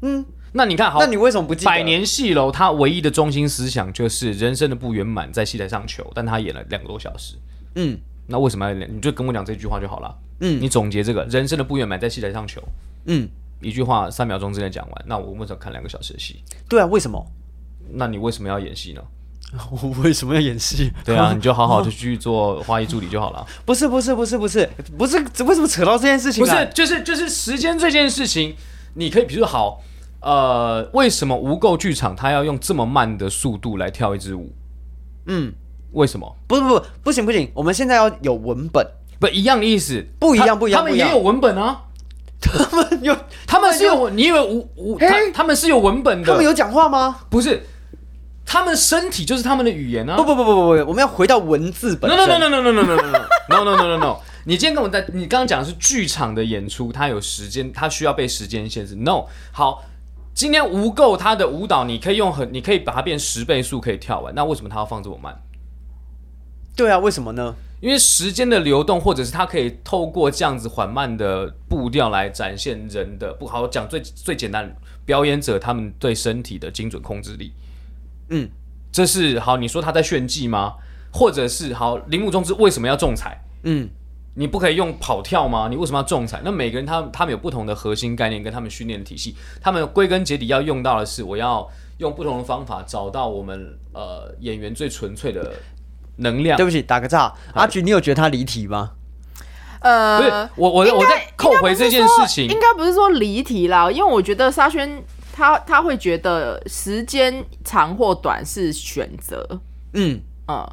[0.02, 1.72] 嗯，那你看好，那你为什么不记得？
[1.72, 7.36] 百年戏楼它唯一的中心思想就是人生的不圆满在戏台上求，但他演了两个多小时。
[7.76, 8.94] 嗯那为什么要演？
[8.94, 10.14] 你就跟我讲这句话就好了。
[10.42, 12.62] 嗯你总结这个人生的不圆满在戏台上求，
[13.06, 13.30] 嗯，
[13.62, 15.06] 一句话三秒钟之内讲完。
[15.08, 16.44] 那我为什么看两个小时的戏？
[16.68, 17.26] 对啊，为什么？
[17.94, 19.02] 那你为什么要演戏呢？
[19.70, 20.92] 我为什么要演戏？
[21.06, 23.46] 对啊， 你就好好的去做花艺助理就好了。
[23.66, 26.66] 不是不是不是不是不是，为什么扯到这件事情来？
[26.66, 28.56] 不是，就是就是时间这件事情，
[28.96, 29.82] 你可以比如说好，
[30.22, 34.52] 呃，为什么无垢剧场他要用这么慢的速度来跳一支舞？
[35.28, 35.54] 嗯，
[35.92, 36.36] 为什么？
[36.48, 38.86] 不不不，不行不行，我们现在要有文本，
[39.20, 41.84] 不一样的意思，不一样不一样他们也有文本啊，
[42.42, 47.20] 他们有他们是有，你以为无无他嘿他们是有文本的，他们有讲话吗？
[47.30, 47.68] 不是？
[48.54, 50.16] 他们身体就是他们的语言啊！
[50.16, 53.02] 不不不不不不，我们要回到文字本 no no no no no no no no
[53.50, 54.20] no no no no no！
[54.46, 58.94] 你今天跟我在，你刚刚讲的是剧场的演出，它有时间，它需要被时间限制。
[58.94, 59.84] No，好，
[60.36, 65.42] 今天无垢它的舞蹈，你可以用很，你可以把它变十倍速可以跳完，那为什么它要放这么慢？
[66.76, 67.56] 对啊，为什么呢？
[67.82, 74.76] 因为时间的流动，或者是它可以透过这样子缓慢的步调来展现人的不好讲最最简单，
[75.06, 77.52] 表演者他们对身体的精准控制力。
[78.34, 78.50] 嗯，
[78.92, 80.74] 这是好，你说他在炫技吗？
[81.12, 83.40] 或者是好，铃木中之为什么要仲裁？
[83.62, 83.88] 嗯，
[84.34, 85.68] 你不可以用跑跳吗？
[85.70, 86.42] 你为什么要仲裁？
[86.44, 91.70] 那每个人他他们有不同的核心概念跟他们训练的体系，他们归根结底要用到的是，我要
[92.00, 95.54] 用不同的方法找到我们呃演员最纯粹的
[96.18, 96.66] 能量对。
[96.66, 97.32] 不起，打个岔。
[97.54, 98.94] 阿菊，你有觉得他离题吗？
[99.82, 105.04] 呃，不是我我我在扣回这件事情应，该不是说离题啦，因为我觉得沙宣
[105.36, 109.60] 他他会觉得时间长或短是选择，
[109.94, 110.64] 嗯，嗯，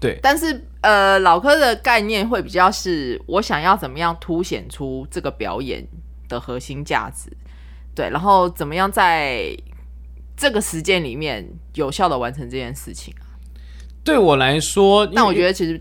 [0.00, 0.18] 对。
[0.22, 5.86] 但是呃，老科的概念会比较是我想要怎么样凸显出这个表演
[6.26, 7.30] 的核心价值，
[7.94, 9.54] 对，然后怎么样在
[10.34, 13.14] 这个时间里面有效的完成这件事情。
[14.02, 15.78] 对我来说，但我觉得得其实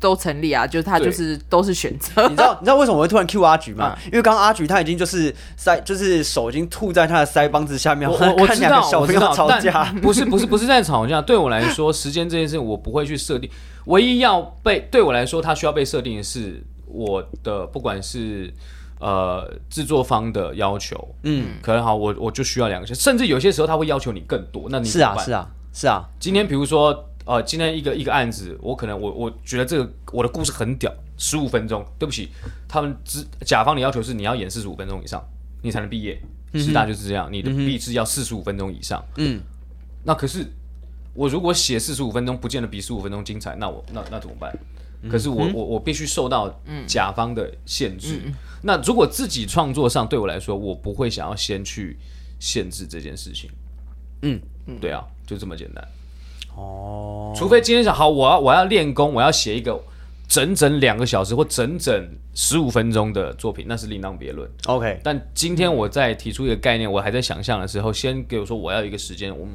[0.00, 2.36] 都成立啊，就是他就是都是选择你知。
[2.36, 3.96] 道 你知道为什么我会突然 Q 阿菊吗？
[4.06, 9.84] 因为刚刚阿菊他已经就是腮，就是手已经吐在他的腮帮子下面，我我我知看两个道我知道，小朋友吵但架。
[10.00, 11.20] 不是不是不是在吵架。
[11.20, 13.50] 对我来说，时间这件事我不会去设定，
[13.86, 18.52] 唯一要被对我来说，他需要被设定的是我的不管是
[19.00, 32.30] 呃制作方的要求，嗯，可能好，我我就需要两个小时，甚至有些时候他会要求你更多，那你是啊，是啊，是啊，今天比如说，呃，今天一个一个案子，我可能我我觉得这个我的故事很屌，十五分钟，对不起，
[32.68, 35.22] 他们只甲方的要求是你要演四十五分钟以上，
[35.60, 36.22] 你才能毕业，
[36.54, 39.40] 师大就是这样，你的毕制要四十五分钟以上，嗯，
[40.04, 40.46] 那可是
[41.14, 44.56] 我如果写四十五分钟，不见得比十五分钟精彩，那我那那怎么办？
[45.10, 48.20] 可是我我我必须受到甲方的限制。
[48.62, 51.96] 那如果自己创作上对我来说，我不会想要先去
[52.40, 53.50] 限制这件事情。
[54.22, 54.40] 嗯，
[54.80, 55.86] 对啊，就这么简单。
[56.56, 59.78] 哦，除非今天想好，我要我要练功，我要写一个
[60.26, 64.50] 整整两个小时或整整十五分钟的作品，那是另当别论。
[64.66, 69.46] OK，但今天我在提出一个概念，我还在想象的时候，先给我说我要一个时间，我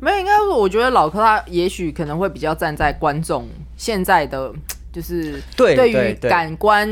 [0.00, 4.52] 没有，应该说，我觉得老柯他也许可能会比较站在观众现在的，
[4.92, 6.88] 就是对对于感官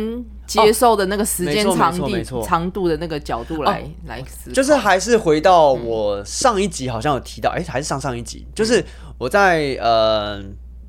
[0.46, 8.84] 接受的那个时间长地长度的那个角度来、来思考，就是还是回到我上一集好像有提到，哎、还是上上一集，就是
[9.18, 10.42] 我在呃，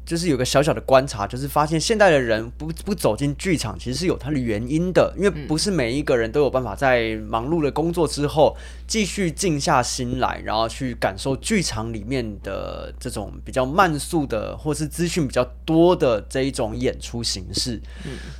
[0.06, 17.82] 就是有个小小的观察，就是发现现代的人不不走进剧场，其实是有它的原因的，因为不是每一个人都有办法在忙碌的工作之后，继续静下心来，然后去感受剧场里面的这种比较慢速的，或是资讯比较多的这一种演出形式。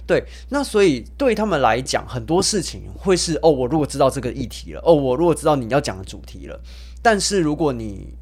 [0.06, 6.60] 对，那所以对他们来讲，很多事情会是哦，我如果知道这个议题了，哦，我如果知道你要讲的主题了，
[7.02, 8.14] 但是如果你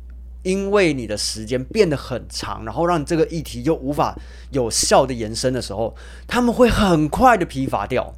[0.43, 4.15] 因为你的时间变得很长，然后让这个议题又无法
[4.51, 5.95] 有效的延伸的时候，
[6.27, 8.13] 他们会很快的疲乏掉。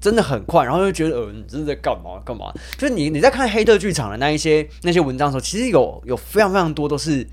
[0.00, 2.52] 真的很快，然后就觉得，呃，你这是在干嘛干嘛？
[2.76, 7.26] 就是你你在看黑特剧场的那一些那些文章的时候，其实有有非常非常多都是，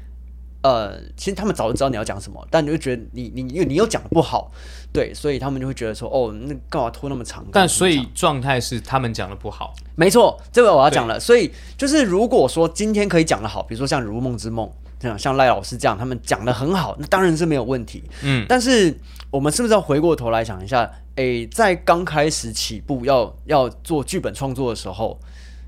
[0.66, 4.51] 呃，其实他们早就知道你要讲什么，但你就觉得你你你你又讲的不好，
[4.91, 7.45] 对，所以他们就会觉得说，哦，那干嘛拖那么长？
[7.51, 11.20] 但所以状态是他们讲的不好，没错，这个我要讲了。
[11.20, 14.68] 所以就是如果说今天可以讲的好，比如说像《如梦之梦》
[14.99, 18.03] 这样，像赖老师这样，他们讲的很好，那当然是没有问题。
[18.24, 18.99] 嗯，但是
[19.30, 20.91] 我们是不是要回过头来想一下？
[21.18, 25.20] 诶，在刚开始起步要要做剧本创作的时候，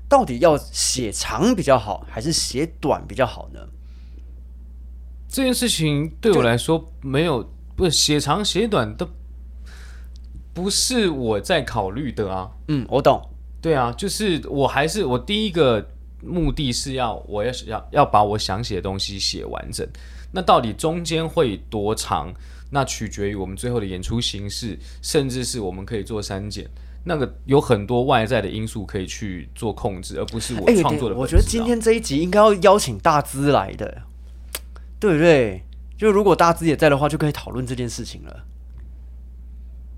[0.08, 3.60] 到底要写长比较好，还是写短比较好呢？
[5.28, 9.08] 这件事情对我来说没有不是写长写短都
[10.54, 12.50] 不是我在考虑的啊。
[12.68, 13.20] 嗯，我懂。
[13.60, 15.86] 对啊，就是我还是我第一个
[16.22, 19.86] 目的是要我要要要把我想写的东西写完整。
[20.32, 22.32] 那到底中间会多长？
[22.70, 26.68] 那取决于我们最后的演出形式，甚至是我们可以做删减。
[27.02, 34.02] 那个有很多外在的因素可以去做控制，而不是我哎、创作的我觉得今天这一集应该要邀请大资来的，
[35.00, 35.64] 对不对？
[35.96, 38.44] 就如果大资也在的话，就可以讨论这件事情了。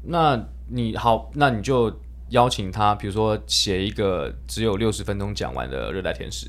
[0.03, 6.47] 那你好，那你就邀请他，比如说写一个只有六十分钟讲完的《热带天使》。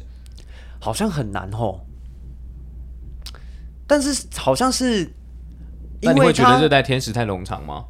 [0.80, 1.82] 好像很难哦。
[3.86, 5.00] 但是好像是
[6.00, 7.86] 因为那你会觉得《热带天使》太冗长吗？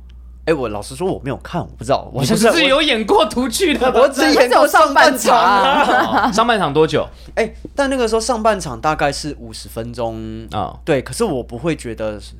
[0.45, 2.09] 哎、我老实说我没有看，我不知道。
[2.11, 3.99] 我你不是有演过图剧的吗？
[4.01, 6.27] 我只演过上半场啊。
[6.27, 10.77] 哦上半场多久 哎、但那个时候上半场大概是五十分钟，啊？
[10.83, 11.01] 对。
[11.01, 12.33] 可是我不会觉得是，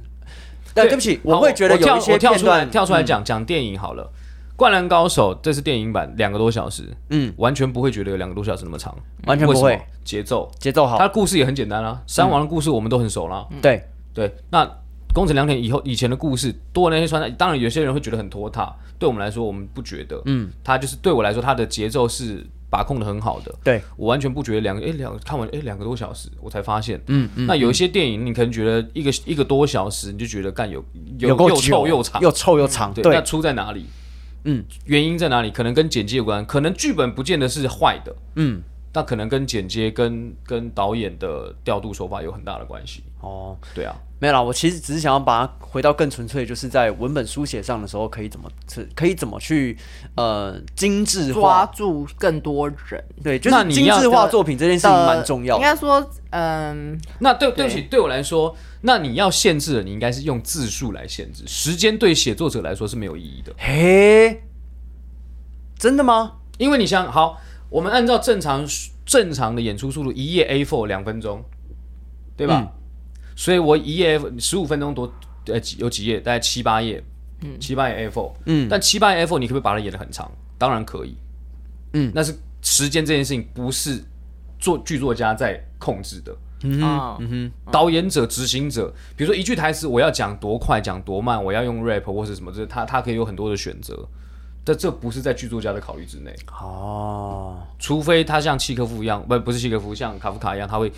[0.74, 4.04] 对，对不起，好我会觉得有跳一些我跳出来片段嗯跳出来讲讲电影好了，
[4.56, 8.96] 《灌篮高手》这是电影版，两个多小时，嗯，完全不会觉得有两个多小时那么长，
[9.28, 10.50] 完全不会为什么节奏。
[10.60, 13.46] 节奏好它，的故事也很简单啊，三王的故事我们都很熟啦。
[13.62, 14.68] 对，对，那
[15.14, 30.84] 宫城良田以后以前的故事多了那些穿插，当然有些人会觉得很拖沓，对我们来说我们不觉得，嗯，他就是对我来说他的节奏是把控的很好的，对，我完全不觉得两个诶两看完诶两个多小时，我才发现，嗯嗯，那有一些电影你可能觉得一个一个多小时，你就觉得干有
[31.20, 33.86] 有够臭又长，又臭又长，对，那，出在哪里？
[34.46, 35.52] 嗯，原因在哪里？
[35.52, 38.62] 可能跟剪接有关，可能剧本不见得是坏的，嗯，
[38.94, 43.04] 那可能跟剪接跟跟导演的调度手法有很大的关系。
[43.22, 49.78] 哦，对啊，没有啦，我其实只是想要把它回到更纯粹，就是在文本书写上的时候，可以怎么是可以怎么去
[50.16, 53.04] 呃精致抓，住更多人。
[53.24, 55.62] 对，就是那你要精致化作品这件事情蛮重要的。
[55.62, 57.68] 应该说，嗯，那对对。
[57.68, 64.42] 不起，对对我来说，那你要限制的，你应该是用字数来限制，时间对写作者来说是没有意义的，嘿，
[65.78, 66.34] 真的吗？
[66.58, 68.66] 因为你想好，我们按照正常
[69.06, 71.44] 正常的演出速度，一页 A4 两分钟，
[72.36, 72.60] 对吧？
[72.60, 72.81] 嗯
[73.42, 75.12] 所以我一页十五分钟多，
[75.48, 77.04] 呃，几有几页，大概七八页，
[77.42, 78.68] 嗯，七八页 A4，嗯。
[78.70, 80.32] 但七八页 A4 你可不可以把它演得很长？
[80.60, 81.18] 当然可以，
[81.94, 84.04] 嗯，那是时间这件事情不是
[84.60, 87.18] 做剧作家在控制的，啊，
[87.72, 94.08] 导演者、执行者，比如说一句台词，我要讲多快、讲多慢，我要用 rap 或是什么，这他他可以有很多的选择。
[94.64, 96.32] 但这不是在剧作家的考虑之内。
[96.52, 100.94] 哦，除非他像契科夫一样，不不是契科夫，像卡夫卡一样，他会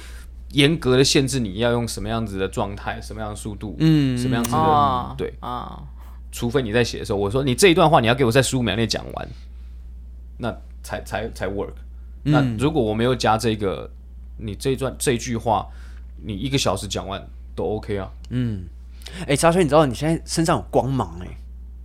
[0.54, 5.34] 严格的限制你要用什么样子的状态，什么样的速度，嗯什么样子的、啊，对。
[5.40, 5.84] 啊，
[6.32, 9.28] 除非你在写的时候，我说你这一段话你要给我在十五秒内讲完，
[10.38, 11.74] 那才才才 work。
[12.24, 13.90] 那如果我没有加这个，
[14.38, 15.68] 你这一段这一句话，
[16.24, 17.22] 你一个小时讲完
[17.56, 18.10] 都 OK 啊？
[18.30, 18.64] 嗯
[19.28, 21.28] 哎，沙吹，你知道你现在身上有光芒哎、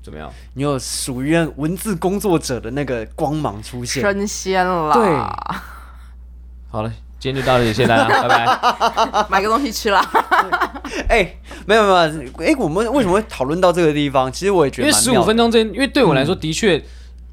[0.03, 0.33] 怎么样？
[0.55, 4.03] 你有属于文字工作者的那个光芒出现。
[4.03, 5.05] 升仙了，对
[6.71, 9.27] 好了，今天就到这里，谢谢大家， 拜拜。
[9.29, 10.01] 买个东西吃了。
[11.09, 11.35] 哎、
[11.67, 11.97] 没有没有，
[12.45, 14.31] 哎、我们为什么会讨论到这个地方？
[14.31, 16.83] 其实我也觉得因为十五分钟这，因为对我来说，的确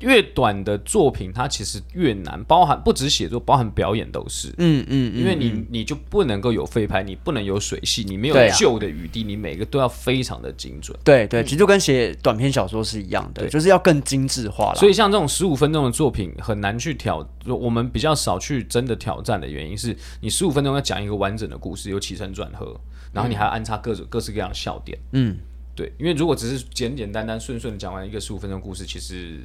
[0.01, 4.49] 越短的作品，它其实越难，包含不止写作，包含表演都是。
[4.57, 10.97] 嗯嗯，嗯因为你你就不能够有废拍，你不能有水戏，你没有旧的余地，你每个都要非常的精准。
[11.03, 14.75] 对对，其实就跟写短篇小说是一样的，就是要更精致化了。
[14.75, 22.79] 所以像这种十五分钟的作品很难去挑，我们比较少去真的挑战的原因是你十五分钟要讲一个完整的故事，有起承转合，
[23.13, 24.97] 然后你还要安插各种各式各样的笑点。
[25.13, 25.37] 嗯，
[25.73, 29.39] 对，因为如果只是简简单单顺顺的讲完一个十五分钟故事，其实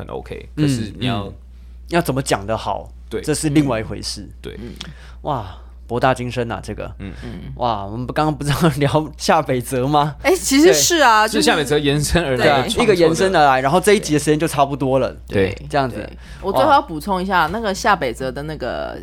[0.00, 0.48] 很 OK。
[0.56, 1.32] 可是你要、
[1.90, 3.20] 要怎么讲的好，对。
[3.20, 4.28] 这是另外一回事。
[4.42, 4.58] 对，
[5.22, 7.12] 哇，博大精深啊，这个，嗯。
[7.22, 10.16] 嗯，哇，我们不刚刚不是要聊夏北泽吗？
[10.24, 15.14] 哎，其实是啊，就是夏北泽延伸而来一个延伸而来，然后这一集的时间就差不多了。
[15.28, 15.56] 对。
[15.70, 16.08] 这样子，
[16.40, 18.98] 我最后要补充一下，那个夏北泽的那个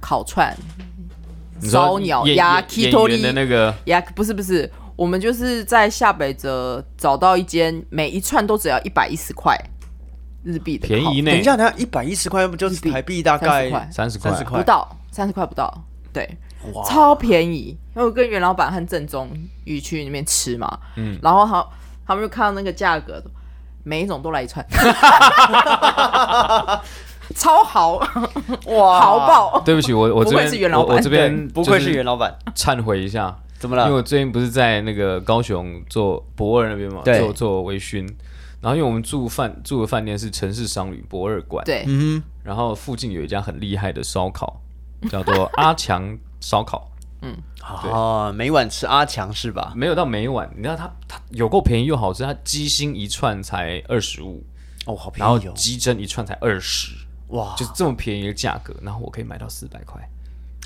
[0.00, 0.54] 烤串。
[1.64, 3.72] 烧鸟鸭演演 Kitori 的那个？
[3.84, 9.56] 鸭，不是不是，我们就是在夏北泽找到一间，每一串都只要一百一十块
[10.44, 14.30] 日币的，便宜呢等一下，等一下，一百一十块不就是台币大概三十块。
[14.30, 14.58] 三十块？
[14.58, 16.28] 不到三十块不到，对，
[16.72, 16.84] 哇。
[16.84, 17.76] 超便宜。
[17.94, 19.28] 因为我跟袁老板和正宗
[19.64, 21.66] 一起去那边吃嘛，嗯，然后他
[22.06, 23.22] 他们就看到那个价格，
[23.84, 24.66] 每一种都来一串，
[27.36, 27.96] 超豪，
[28.66, 29.00] 哇。
[29.00, 29.18] 豪！
[29.26, 29.60] 爆！
[29.60, 30.88] 对不起，我我这不愧是袁边老板。
[30.88, 33.84] 我我这边不愧是袁老板，忏悔一下，怎么了？
[33.84, 33.96] 因为？
[33.96, 38.08] 我最近不是在那个高雄做博二那边嘛，做做微醺，
[38.62, 44.62] 然后因为我们住饭住的饭店是城市商旅博二馆，，对，嗯然后附近有一家很厉害的烧烤，
[45.10, 46.90] 叫做阿强烧烤，
[47.22, 49.72] 嗯，哦，每晚吃阿强是吧？
[49.76, 54.44] 没有到每晚，你知道它它有够便宜又好吃，它鸡心一串才二十五，
[54.86, 55.52] 哦，好便然后宜哦！
[55.56, 56.94] 鸡胗一串才二十，
[57.28, 60.08] 哇，就是这么便宜的价格，然后我可以买到四百块，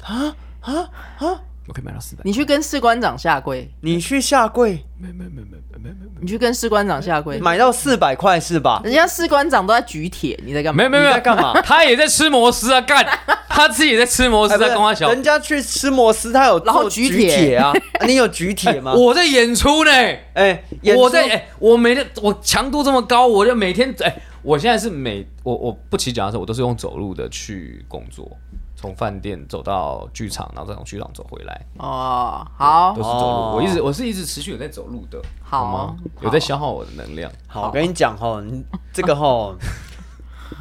[0.02, 0.36] 啊？
[0.60, 0.90] 啊？
[1.18, 1.42] 啊！
[1.68, 8.80] 我可以买到四百，你去跟士官长下跪，你去下跪没没没没没没没你去跟士官长下跪，买到四百块是吧？
[8.84, 10.76] 人家士官长都在举铁，你在干嘛？
[10.76, 13.04] 没有没有没有干嘛 他也在吃摩斯啊，干，
[13.48, 15.08] 他自己也在吃摩斯，哎不是在跟他小。
[15.08, 18.94] 人家去吃摩斯，他有然后举举铁铁啊，啊你有举铁吗？
[18.94, 19.90] 我在演出呢，
[20.34, 28.30] 哎，演出我在哎、我每天我强度这么高，我就每天哎、我现在是每我我不骑脚踏车，我都是用走路的去工作，
[28.76, 33.18] 从饭店走到剧场，然后再从剧场走回来，哦，好都是走路。
[33.18, 35.96] 哦我一直我是一直持续有在走路的，好吗？
[36.20, 37.32] 有在消耗我的能量。
[37.48, 38.62] 好，我跟你讲哦，你
[38.92, 39.56] 这个吼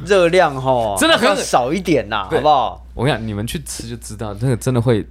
[0.04, 2.84] 热量吼 真的很要少一点呐，好对不好？
[2.94, 5.06] 我跟你讲，你们去吃就知道，那个真的会。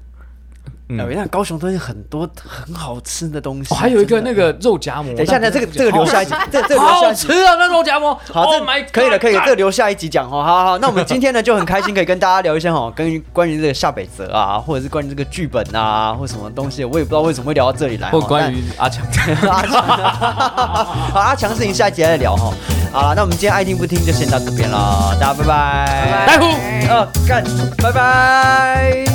[0.87, 7.27] 嗯哎我跟你讲，高雄东西很多很好吃的东西，哦，还有一个那个肉夹馍，等一下，等一下这个这个留下一集，这这留好吃。
[7.31, 8.13] 啊，那肉夹馍。
[8.31, 10.43] 好，Oh 这 my 可以了，可以这个留下一集讲哦。
[10.43, 18.11] 好好好，那我们今天呢就很开心，可以跟大家聊一下哈， 跟关于这个夏北泽啊，或者是关于这个剧本啊，或什么东西，我也不知道为什么会聊到这里来。
[18.11, 19.03] 或哈关于阿强，
[19.49, 19.81] 阿强，
[21.13, 22.53] 好阿强事情下一集再聊哈。
[22.91, 26.25] 好了，那我们今天爱听不听就先到这边了，大家拜拜。
[26.27, 26.45] 来呼。
[26.87, 27.43] 呃，干，
[27.81, 29.05] 拜拜。